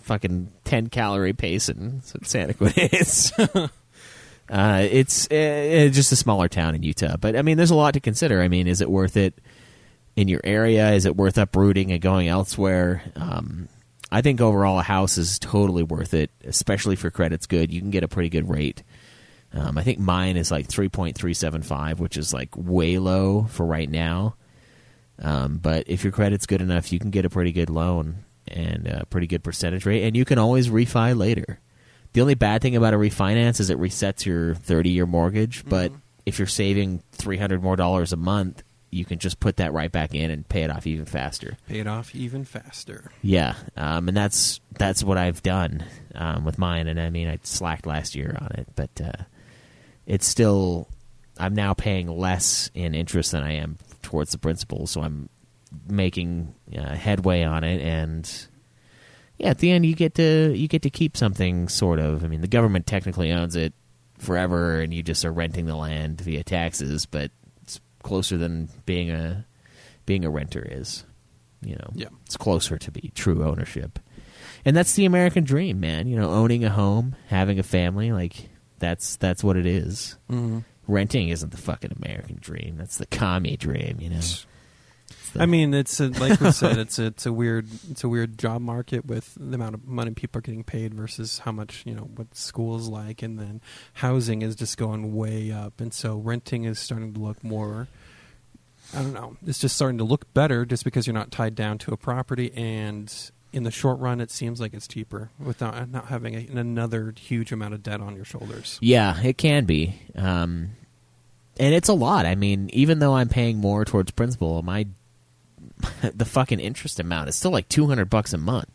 fucking 0.03 0.51
10 0.65 0.89
calorie 0.89 1.35
Payson. 1.35 1.97
That's 1.97 2.15
what 2.15 2.23
Santaquin 2.25 2.93
is. 2.99 3.33
Uh, 4.51 4.87
it's 4.91 5.27
uh, 5.31 5.91
just 5.93 6.13
a 6.13 6.17
smaller 6.17 6.49
town 6.49 6.75
in 6.75 6.83
Utah, 6.83 7.17
but 7.17 7.37
I 7.37 7.43
mean, 7.43 7.57
there's 7.57 7.71
a 7.71 7.77
lot 7.77 7.95
to 7.95 8.01
consider. 8.01 8.41
I 8.41 8.49
mean, 8.49 8.67
is 8.67 8.81
it 8.81 8.91
worth 8.91 9.17
it 9.17 9.41
in 10.17 10.29
your 10.29 10.41
area? 10.43 10.93
Is 10.93 11.07
it 11.07 11.17
worth 11.17 11.39
uprooting 11.39 11.93
and 11.93 12.01
going 12.01 12.29
elsewhere? 12.29 13.03
Um, 13.15 13.69
I 14.11 14.23
think 14.23 14.41
overall 14.41 14.79
a 14.79 14.83
house 14.83 15.19
is 15.19 15.39
totally 15.39 15.83
worth 15.83 16.15
it, 16.15 16.31
especially 16.45 16.97
for 16.97 17.11
credit's 17.11 17.47
good. 17.47 17.73
You 17.73 17.81
can 17.81 17.91
get 17.91 18.05
a 18.05 18.09
pretty 18.09 18.31
good 18.31 18.49
rate. 18.49 18.83
Um, 19.53 19.79
I 19.79 19.83
think 19.83 19.99
mine 19.99 20.37
is 20.37 20.51
like 20.51 20.69
3.375, 20.69 21.99
which 21.99 22.17
is 22.17 22.33
like 22.33 22.51
way 22.57 22.99
low 22.99 23.45
for 23.45 23.65
right 23.67 23.89
now. 23.89 24.37
Um, 25.21 25.59
but 25.59 25.85
if 25.89 26.05
your 26.05 26.13
credit's 26.13 26.47
good 26.47 26.63
enough, 26.63 26.93
you 26.93 26.99
can 26.99 27.11
get 27.11 27.25
a 27.25 27.31
pretty 27.31 27.53
good 27.53 27.71
loan 27.71 28.25
and 28.47 28.87
a 28.87 29.07
pretty 29.07 29.27
good 29.27 29.45
percentage 29.45 29.85
rate, 29.85 30.05
and 30.05 30.17
you 30.17 30.25
can 30.25 30.39
always 30.39 30.69
refi 30.69 31.17
later. 31.17 31.61
The 32.13 32.21
only 32.21 32.35
bad 32.35 32.63
thing 32.63 32.77
about 32.77 32.95
a 32.95 32.97
refinance 32.97 33.61
is 33.61 33.71
it 33.71 33.79
resets 33.79 34.25
your 34.25 34.55
30 34.55 34.91
year 34.91 35.07
mortgage, 35.07 35.65
but 35.67 35.93
if 36.27 36.39
you're 36.39 36.47
saving 36.47 37.03
300 37.13 37.63
more 37.63 37.77
dollars 37.77 38.13
a 38.13 38.17
month, 38.17 38.63
you 38.91 39.05
can 39.05 39.19
just 39.19 39.39
put 39.39 39.57
that 39.57 39.73
right 39.73 39.93
back 39.93 40.15
in 40.15 40.31
and 40.31 40.49
pay 40.49 40.63
it 40.63 40.71
off 40.71 40.87
even 40.87 41.05
faster. 41.05 41.57
Pay 41.69 41.81
it 41.81 41.87
off 41.87 42.15
even 42.15 42.45
faster. 42.45 43.11
Yeah, 43.23 43.55
um, 43.77 44.09
and 44.09 44.17
that's 44.17 44.61
that's 44.79 45.05
what 45.05 45.19
I've 45.19 45.43
done 45.43 45.85
um, 46.15 46.45
with 46.45 46.59
mine. 46.59 46.89
And 46.89 47.01
I 47.01 47.11
mean, 47.11 47.29
I 47.29 47.39
slacked 47.43 47.87
last 47.87 48.15
year 48.15 48.37
on 48.41 48.53
it, 48.55 48.69
but 48.75 48.91
uh, 49.03 49.25
it's 50.07 50.27
still 50.27 50.89
I'm 51.39 51.55
now 51.55 51.75
paying 51.75 52.09
less 52.09 52.71
in 52.75 52.95
interest 52.95 53.33
than 53.33 53.43
I 53.43 53.53
am 53.57 53.77
towards 54.03 54.33
the 54.33 54.39
principal, 54.39 54.87
so 54.87 55.03
I'm 55.03 55.29
making 55.89 56.55
uh, 56.77 56.95
headway 56.95 57.43
on 57.45 57.65
it. 57.65 57.81
And 57.83 58.31
yeah, 59.39 59.51
at 59.51 59.59
the 59.59 59.71
end, 59.71 59.87
you 59.87 59.95
get 59.95 60.15
to 60.17 60.53
you 60.55 60.69
get 60.69 60.83
to 60.83 60.91
keep 60.91 61.17
something 61.17 61.69
sort 61.69 61.99
of. 61.99 62.25
I 62.25 62.29
mean, 62.29 62.41
the 62.41 62.49
government 62.49 62.87
technically 62.87 63.31
owns 63.33 63.57
it 63.57 63.73
forever, 64.19 64.81
and 64.81 64.93
you 64.93 65.03
just 65.03 65.25
are 65.25 65.33
renting 65.33 65.67
the 65.67 65.77
land 65.77 66.21
via 66.21 66.43
taxes, 66.45 67.07
but 67.07 67.31
it's 67.63 67.81
closer 68.03 68.37
than 68.37 68.69
being 68.87 69.11
a 69.11 69.47
being 70.07 70.25
a 70.25 70.31
renter 70.31 70.67
is. 70.71 71.05
You 71.61 71.75
know, 71.75 71.91
Yeah. 71.95 72.09
it's 72.25 72.37
closer 72.37 72.79
to 72.79 72.91
be 72.93 73.11
true 73.15 73.43
ownership, 73.45 73.99
and 74.65 74.77
that's 74.77 74.95
the 74.95 75.05
American 75.05 75.43
dream, 75.45 75.81
man. 75.81 76.07
You 76.07 76.17
know, 76.17 76.31
owning 76.31 76.65
a 76.65 76.71
home, 76.71 77.17
having 77.29 77.59
a 77.59 77.65
family, 77.65 78.13
like 78.13 78.49
that's 78.79 79.17
that's 79.17 79.43
what 79.43 79.57
it 79.57 79.67
is. 79.67 80.17
Mhm. 80.31 80.65
Renting 80.87 81.29
isn't 81.31 81.51
the 81.51 81.59
fucking 81.59 81.93
American 82.01 82.39
dream. 82.41 82.77
That's 82.79 82.97
the 82.97 83.07
commie 83.07 83.57
dream. 83.57 83.99
You 84.01 84.11
know. 84.11 84.21
The- 85.31 85.43
I 85.43 85.47
mean, 85.47 85.75
it's 85.75 86.01
a, 86.01 86.09
like 86.09 86.41
we 86.41 86.51
said, 86.53 86.79
it's 86.79 86.99
a, 86.99 87.07
it's 87.07 87.27
a 87.27 87.33
weird 87.33 87.67
it's 87.91 88.05
a 88.05 88.09
weird 88.09 88.39
job 88.39 88.61
market 88.63 89.07
with 89.07 89.35
the 89.39 89.55
amount 89.55 89.75
of 89.75 89.87
money 89.87 90.13
people 90.13 90.39
are 90.39 90.43
getting 90.43 90.65
paid 90.65 90.95
versus 90.95 91.41
how 91.41 91.53
much 91.53 91.83
you 91.87 91.95
know 91.95 92.09
what 92.17 92.35
school's 92.37 92.89
like, 92.89 93.23
and 93.23 93.39
then 93.39 93.61
housing 93.95 94.43
is 94.43 94.55
just 94.57 94.77
going 94.79 95.15
way 95.15 95.51
up, 95.53 95.81
and 95.81 95.93
so 95.93 96.17
renting 96.17 96.65
is 96.65 96.79
starting 96.79 97.15
to 97.15 97.21
look 97.21 97.43
more. 97.43 97.89
I 98.95 99.03
don't 99.03 99.13
know. 99.13 99.37
It's 99.47 99.59
just 99.59 99.77
starting 99.77 99.99
to 99.99 100.05
look 100.05 100.33
better 100.33 100.65
just 100.65 100.83
because 100.83 101.07
you're 101.07 101.15
not 101.15 101.31
tied 101.31 101.55
down 101.55 101.79
to 101.79 101.93
a 101.93 101.97
property, 101.97 102.53
and 102.57 103.13
in 103.53 103.63
the 103.65 103.71
short 103.71 103.99
run, 103.99 104.21
it 104.21 104.31
seems 104.31 104.61
like 104.61 104.75
it's 104.75 104.87
cheaper 104.89 105.31
without 105.39 105.91
not 105.91 106.07
having 106.07 106.35
a, 106.35 106.59
another 106.59 107.15
huge 107.19 107.53
amount 107.53 107.75
of 107.75 107.83
debt 107.83 108.01
on 108.01 108.15
your 108.17 108.25
shoulders. 108.25 108.79
Yeah, 108.81 109.21
it 109.23 109.39
can 109.39 109.65
be. 109.65 109.95
Um, 110.15 110.71
and 111.59 111.75
it's 111.75 111.89
a 111.89 111.95
lot. 111.95 112.25
I 112.27 112.35
mean, 112.35 112.71
even 112.73 112.99
though 112.99 113.15
I'm 113.15 113.29
paying 113.29 113.59
more 113.59 113.85
towards 113.85 114.11
principal, 114.11 114.63
my 114.63 114.87
the 116.15 116.25
fucking 116.25 116.61
interest 116.61 117.01
amount 117.01 117.29
is 117.29 117.37
still 117.37 117.51
like 117.51 117.69
200 117.69 118.07
bucks 118.11 118.33
a 118.33 118.39
month. 118.39 118.71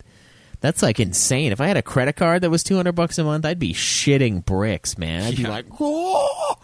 That's 0.61 0.81
like 0.81 0.99
insane. 0.99 1.51
If 1.51 1.59
I 1.59 1.67
had 1.67 1.75
a 1.77 1.81
credit 1.81 2.15
card 2.15 2.41
that 2.43 2.49
was 2.49 2.63
200 2.63 2.93
bucks 2.93 3.17
a 3.17 3.23
month, 3.23 3.45
I'd 3.45 3.59
be 3.59 3.73
shitting 3.73 4.45
bricks, 4.45 4.97
man. 4.97 5.23
I'd 5.23 5.35
be 5.35 5.43
like, 5.43 5.65
"Oh!" 5.79 6.55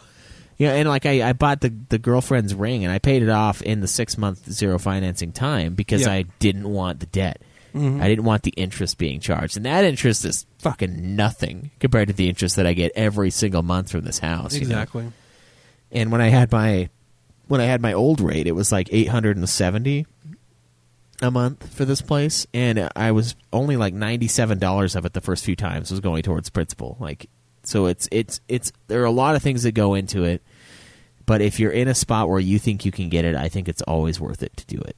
Yeah, 0.56 0.72
and 0.72 0.88
like 0.88 1.04
I, 1.06 1.28
I 1.28 1.32
bought 1.34 1.60
the 1.60 1.72
the 1.90 1.98
girlfriend's 1.98 2.54
ring 2.54 2.84
and 2.84 2.92
I 2.92 2.98
paid 2.98 3.22
it 3.22 3.28
off 3.28 3.60
in 3.62 3.80
the 3.80 3.88
6 3.88 4.18
month 4.18 4.50
zero 4.50 4.78
financing 4.78 5.32
time 5.32 5.74
because 5.74 6.02
Yeah. 6.02 6.12
I 6.12 6.24
didn't 6.38 6.68
want 6.68 7.00
the 7.00 7.06
debt. 7.06 7.42
Mhm. 7.74 8.00
I 8.02 8.08
didn't 8.08 8.24
want 8.24 8.42
the 8.42 8.50
interest 8.56 8.98
being 8.98 9.20
charged. 9.20 9.56
And 9.56 9.64
that 9.66 9.84
interest 9.84 10.24
is 10.24 10.44
fucking 10.58 11.14
nothing 11.14 11.70
compared 11.78 12.08
to 12.08 12.14
the 12.14 12.28
interest 12.28 12.56
that 12.56 12.66
I 12.66 12.72
get 12.72 12.92
every 12.96 13.30
single 13.30 13.62
month 13.62 13.90
from 13.92 14.02
this 14.04 14.18
house. 14.18 14.54
you 14.54 14.60
know? 14.62 14.66
Exactly. 14.66 15.12
And 15.92 16.10
when 16.10 16.20
I 16.20 16.28
had 16.28 16.50
my 16.50 16.88
when 17.50 17.60
I 17.60 17.64
had 17.64 17.82
my 17.82 17.92
old 17.92 18.20
rate, 18.20 18.46
it 18.46 18.54
was 18.54 18.70
like 18.70 18.88
eight 18.92 19.08
hundred 19.08 19.36
and 19.36 19.48
seventy 19.48 20.06
a 21.20 21.32
month 21.32 21.74
for 21.74 21.84
this 21.84 22.00
place, 22.00 22.46
and 22.54 22.88
I 22.94 23.10
was 23.10 23.34
only 23.52 23.76
like 23.76 23.92
ninety 23.92 24.28
seven 24.28 24.60
dollars 24.60 24.94
of 24.94 25.04
it 25.04 25.14
the 25.14 25.20
first 25.20 25.44
few 25.44 25.56
times 25.56 25.90
was 25.90 25.98
going 25.98 26.22
towards 26.22 26.48
principal. 26.48 26.96
Like, 27.00 27.28
so 27.64 27.86
it's 27.86 28.08
it's 28.12 28.40
it's 28.46 28.70
there 28.86 29.02
are 29.02 29.06
a 29.06 29.10
lot 29.10 29.34
of 29.34 29.42
things 29.42 29.64
that 29.64 29.72
go 29.72 29.94
into 29.94 30.22
it, 30.22 30.42
but 31.26 31.40
if 31.40 31.58
you're 31.58 31.72
in 31.72 31.88
a 31.88 31.94
spot 31.94 32.28
where 32.28 32.38
you 32.38 32.60
think 32.60 32.84
you 32.84 32.92
can 32.92 33.08
get 33.08 33.24
it, 33.24 33.34
I 33.34 33.48
think 33.48 33.68
it's 33.68 33.82
always 33.82 34.20
worth 34.20 34.44
it 34.44 34.56
to 34.56 34.66
do 34.66 34.80
it 34.80 34.94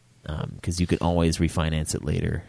because 0.55 0.79
you 0.79 0.87
can 0.87 0.99
always 1.01 1.39
refinance 1.39 1.95
it 1.95 2.05
later. 2.05 2.45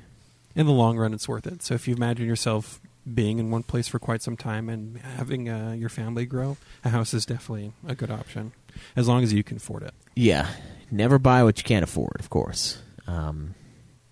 In 0.54 0.66
the 0.66 0.74
long 0.74 0.98
run, 0.98 1.14
it's 1.14 1.30
worth 1.30 1.48
it. 1.48 1.64
So 1.64 1.76
if 1.76 1.88
you 1.88 1.96
imagine 1.96 2.28
yourself 2.28 2.82
being 3.12 3.40
in 3.40 3.52
one 3.52 3.64
place 3.64 3.88
for 3.88 4.00
quite 4.00 4.22
some 4.22 4.36
time 4.36 4.68
and 4.68 4.98
having 4.98 5.48
uh, 5.48 5.72
your 5.72 5.90
family 5.90 6.26
grow, 6.26 6.58
a 6.84 6.90
house 6.90 7.14
is 7.14 7.26
definitely 7.26 7.72
a 7.88 7.96
good 7.96 8.12
option 8.12 8.52
as 8.96 9.08
long 9.08 9.24
as 9.24 9.34
you 9.34 9.44
can 9.44 9.58
afford 9.58 9.84
it. 9.84 9.94
Yeah, 10.16 10.48
never 10.92 11.20
buy 11.20 11.44
what 11.44 11.58
you 11.58 11.64
can't 11.64 11.84
afford, 11.84 12.18
of 12.20 12.30
course. 12.30 12.82
Um, 13.08 13.56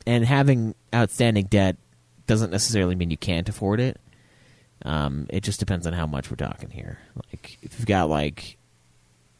and 0.06 0.26
having 0.26 0.76
outstanding 0.94 1.46
debt 1.46 1.78
doesn't 2.28 2.52
necessarily 2.52 2.96
mean 2.96 3.12
you 3.12 3.18
can't 3.18 3.48
afford 3.48 3.80
it. 3.80 4.00
Um, 4.84 5.28
it 5.30 5.44
just 5.44 5.60
depends 5.60 5.86
on 5.86 5.94
how 5.94 6.08
much 6.08 6.32
we're 6.32 6.38
talking 6.38 6.70
here. 6.72 6.98
Like 7.16 7.58
if 7.62 7.78
you've 7.78 7.86
got 7.86 8.10
like, 8.10 8.58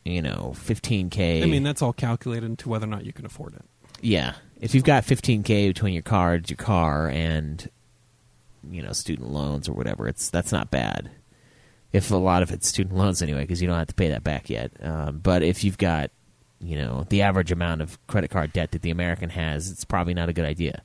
you 0.06 0.22
know, 0.22 0.54
fifteen 0.56 1.10
k. 1.10 1.42
I 1.42 1.46
mean, 1.48 1.64
that's 1.64 1.82
all 1.82 1.94
calculated 1.94 2.46
into 2.46 2.70
whether 2.70 2.86
or 2.86 2.90
not 2.90 3.06
you 3.06 3.14
can 3.14 3.26
afford 3.26 3.56
it. 3.56 3.64
yeah. 4.02 4.34
If 4.60 4.76
you've 4.76 4.84
got 4.84 5.04
fifteen 5.06 5.42
k 5.42 5.68
between 5.68 5.94
your 5.94 6.04
cards, 6.04 6.52
your 6.52 6.58
car, 6.58 7.08
and 7.10 7.68
you 8.70 8.84
know 8.84 8.92
student 8.92 9.32
loans 9.32 9.68
or 9.68 9.74
whatever, 9.74 10.08
it's 10.08 10.30
that's 10.30 10.52
not 10.52 10.70
bad. 10.70 11.10
If 11.94 12.10
a 12.12 12.16
lot 12.16 12.42
of 12.42 12.52
it's 12.52 12.68
student 12.68 12.96
loans 12.96 13.22
anyway, 13.22 13.42
because 13.42 13.62
you 13.62 13.68
don't 13.68 13.78
have 13.78 13.88
to 13.88 13.94
pay 13.94 14.10
that 14.10 14.24
back 14.24 14.50
yet. 14.50 14.72
Um, 14.82 15.20
but 15.20 15.44
if 15.44 15.64
you've 15.64 15.78
got 15.78 16.10
you 16.60 16.78
know 16.78 17.06
the 17.10 17.22
average 17.24 17.52
amount 17.52 17.82
of 17.82 17.98
credit 18.08 18.30
card 18.32 18.54
debt 18.54 18.72
that 18.72 18.82
the 18.82 18.92
American 18.92 19.30
has, 19.30 19.70
it's 19.72 19.84
probably 19.84 20.14
not 20.14 20.30
a 20.30 20.34
good 20.34 20.46
idea. 20.46 20.82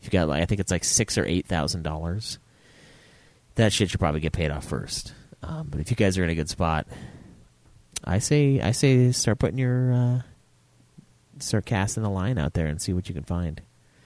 If 0.00 0.06
you 0.06 0.10
got 0.10 0.28
like 0.28 0.42
I 0.42 0.44
think 0.46 0.60
it's 0.60 0.70
like 0.70 0.84
six 0.84 1.18
or 1.18 1.24
eight 1.26 1.46
thousand 1.46 1.82
dollars, 1.82 2.38
that 3.56 3.72
shit 3.72 3.90
should 3.90 4.00
probably 4.00 4.20
get 4.20 4.32
paid 4.32 4.50
off 4.50 4.64
first. 4.64 5.12
Um, 5.42 5.68
but 5.70 5.80
if 5.80 5.90
you 5.90 5.96
guys 5.96 6.16
are 6.18 6.24
in 6.24 6.30
a 6.30 6.34
good 6.34 6.48
spot, 6.48 6.86
I 8.04 8.18
say 8.18 8.60
I 8.60 8.70
say 8.72 9.10
start 9.12 9.38
putting 9.38 9.58
your 9.58 9.92
uh, 9.92 10.22
start 11.40 11.66
casting 11.66 12.02
the 12.02 12.10
line 12.10 12.38
out 12.38 12.54
there 12.54 12.66
and 12.66 12.80
see 12.80 12.92
what 12.92 13.08
you 13.08 13.14
can 13.14 13.24
find. 13.24 13.60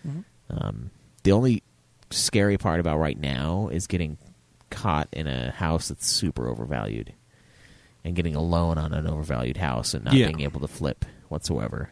Mhm. 0.07 0.25
Um, 0.51 0.91
the 1.25 1.33
only 1.33 1.63
scary 2.11 2.57
part 2.57 2.81
about 2.81 2.99
right 2.99 3.19
now 3.19 3.69
is 3.69 3.87
getting 3.87 4.17
caught 4.71 5.09
in 5.13 5.27
a 5.27 5.51
house 5.51 5.89
that's 5.89 6.07
super 6.07 6.49
overvalued 6.49 7.13
and 8.05 8.15
getting 8.15 8.35
a 8.35 8.41
loan 8.43 8.79
on 8.79 8.93
an 8.93 9.07
overvalued 9.07 9.57
house 9.57 9.95
and 9.95 10.05
not 10.05 10.15
Yeah. 10.15 10.27
being 10.27 10.41
able 10.41 10.61
to 10.61 10.69
flip 10.69 11.05
whatsoever. 11.29 11.91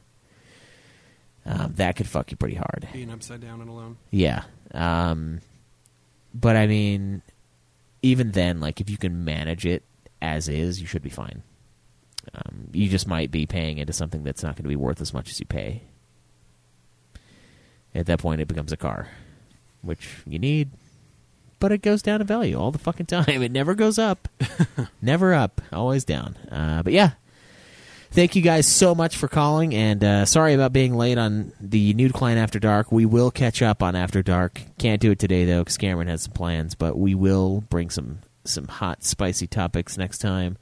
Um, 1.45 1.75
that 1.77 1.97
could 1.97 2.09
fuck 2.09 2.31
you 2.31 2.37
pretty 2.37 2.57
hard. 2.57 2.89
Being 2.93 3.11
upside 3.11 3.41
down 3.41 3.61
and 3.61 3.71
alone. 3.71 3.97
Yeah. 4.11 4.43
Um, 4.73 5.41
but 6.35 6.57
I 6.57 6.67
mean, 6.67 7.23
even 8.03 8.33
then, 8.33 8.61
like 8.61 8.81
if 8.81 8.91
you 8.91 8.97
can 8.97 9.25
manage 9.25 9.65
it 9.65 9.85
as 10.21 10.49
is, 10.49 10.81
you 10.81 10.87
should 10.87 11.03
be 11.03 11.11
fine. 11.11 11.43
Um, 12.35 12.69
you 12.73 12.89
just 12.89 13.07
might 13.07 13.31
be 13.31 13.47
paying 13.47 13.79
into 13.79 13.93
something 13.93 14.25
that's 14.25 14.43
not 14.43 14.57
going 14.57 14.65
to 14.65 14.69
be 14.69 14.75
worth 14.77 15.01
as 15.01 15.15
much 15.15 15.31
as 15.31 15.39
you 15.39 15.47
pay. 15.47 15.83
At 17.95 18.07
that 18.07 18.19
point, 18.19 18.41
it 18.41 18.49
becomes 18.49 18.73
a 18.73 18.77
car, 18.77 19.09
which 19.83 20.09
you 20.27 20.39
need, 20.39 20.71
but 21.59 21.73
it 21.73 21.83
goes 21.83 22.03
down 22.03 22.21
in 22.21 22.27
value 22.27 22.59
all 22.59 22.71
the 22.71 22.79
fucking 22.79 23.07
time. 23.07 23.42
It 23.42 23.53
never 23.53 23.75
goes 23.75 23.99
up, 23.99 24.29
never 25.03 25.35
up, 25.35 25.61
always 25.73 26.05
down. 26.05 26.37
Uh, 26.51 26.83
but 26.83 26.92
yeah, 26.92 27.12
Thank 28.16 28.35
you 28.35 28.40
guys 28.40 28.66
so 28.66 28.95
much 28.95 29.14
for 29.16 29.29
calling, 29.29 29.75
and 29.75 30.03
uh, 30.03 30.25
sorry 30.25 30.55
about 30.55 30.73
being 30.73 30.97
late 30.97 31.19
on 31.19 31.53
the 31.61 31.92
Nude 31.92 32.14
Clan 32.14 32.38
After 32.38 32.59
Dark. 32.59 32.90
We 32.90 33.05
will 33.05 33.31
catch 33.31 33.61
up 33.61 33.83
on 33.83 33.95
After 33.95 34.23
Dark. 34.23 34.62
Can't 34.79 35.03
do 35.03 35.11
it 35.11 35.19
today 35.19 35.45
though, 35.45 35.61
because 35.61 35.77
Cameron 35.77 36.09
has 36.09 36.23
some 36.23 36.33
plans. 36.33 36.75
But 36.75 36.97
we 36.97 37.14
will 37.14 37.61
bring 37.69 37.90
some 37.90 38.21
some 38.45 38.69
hot, 38.69 39.05
spicy 39.05 39.47
topics 39.47 39.99
next 39.99 40.21
time. 40.21 40.57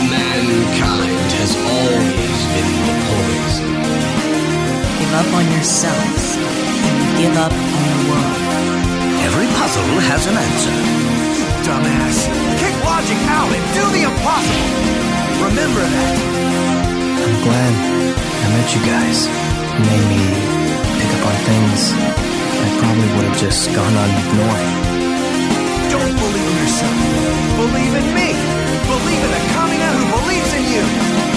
Mankind 0.09 1.31
has 1.33 1.55
always 1.57 2.41
been 2.53 2.71
the. 2.85 3.53
Give 4.99 5.13
up 5.13 5.29
on 5.33 5.45
yourselves 5.51 6.35
and 6.37 6.56
give 7.17 7.33
up 7.33 7.49
on 7.49 7.83
the 7.89 8.01
world. 8.13 8.37
Every 9.25 9.49
puzzle 9.57 9.89
has 10.05 10.21
an 10.29 10.37
answer. 10.37 10.75
You 11.33 11.45
dumbass. 11.65 12.17
Kick 12.61 12.75
logic 12.85 13.17
out 13.33 13.49
and 13.49 13.65
do 13.73 13.83
the 13.97 14.03
impossible. 14.05 14.69
Remember 15.49 15.81
that. 15.81 16.15
I'm 17.17 17.35
glad 17.41 17.73
I 18.21 18.47
met 18.53 18.69
you 18.69 18.81
guys. 18.85 19.17
You 19.25 19.81
made 19.81 20.07
me 20.13 20.23
pick 21.01 21.09
up 21.17 21.23
on 21.25 21.37
things 21.49 21.79
I 21.97 22.67
probably 22.85 23.09
would 23.17 23.25
have 23.33 23.39
just 23.41 23.65
gone 23.73 23.95
on 23.97 24.09
ignoring. 24.21 24.73
Don't 25.89 26.15
believe 26.21 26.47
in 26.53 26.57
yourself. 26.61 26.97
Believe 27.65 27.93
in 27.97 28.07
me. 28.13 28.29
Believe 28.93 29.21
in 29.25 29.31
the 29.33 29.43
communist 29.57 29.97
who 29.97 30.05
believes 30.21 30.51
in 30.53 30.63
you. 30.69 31.36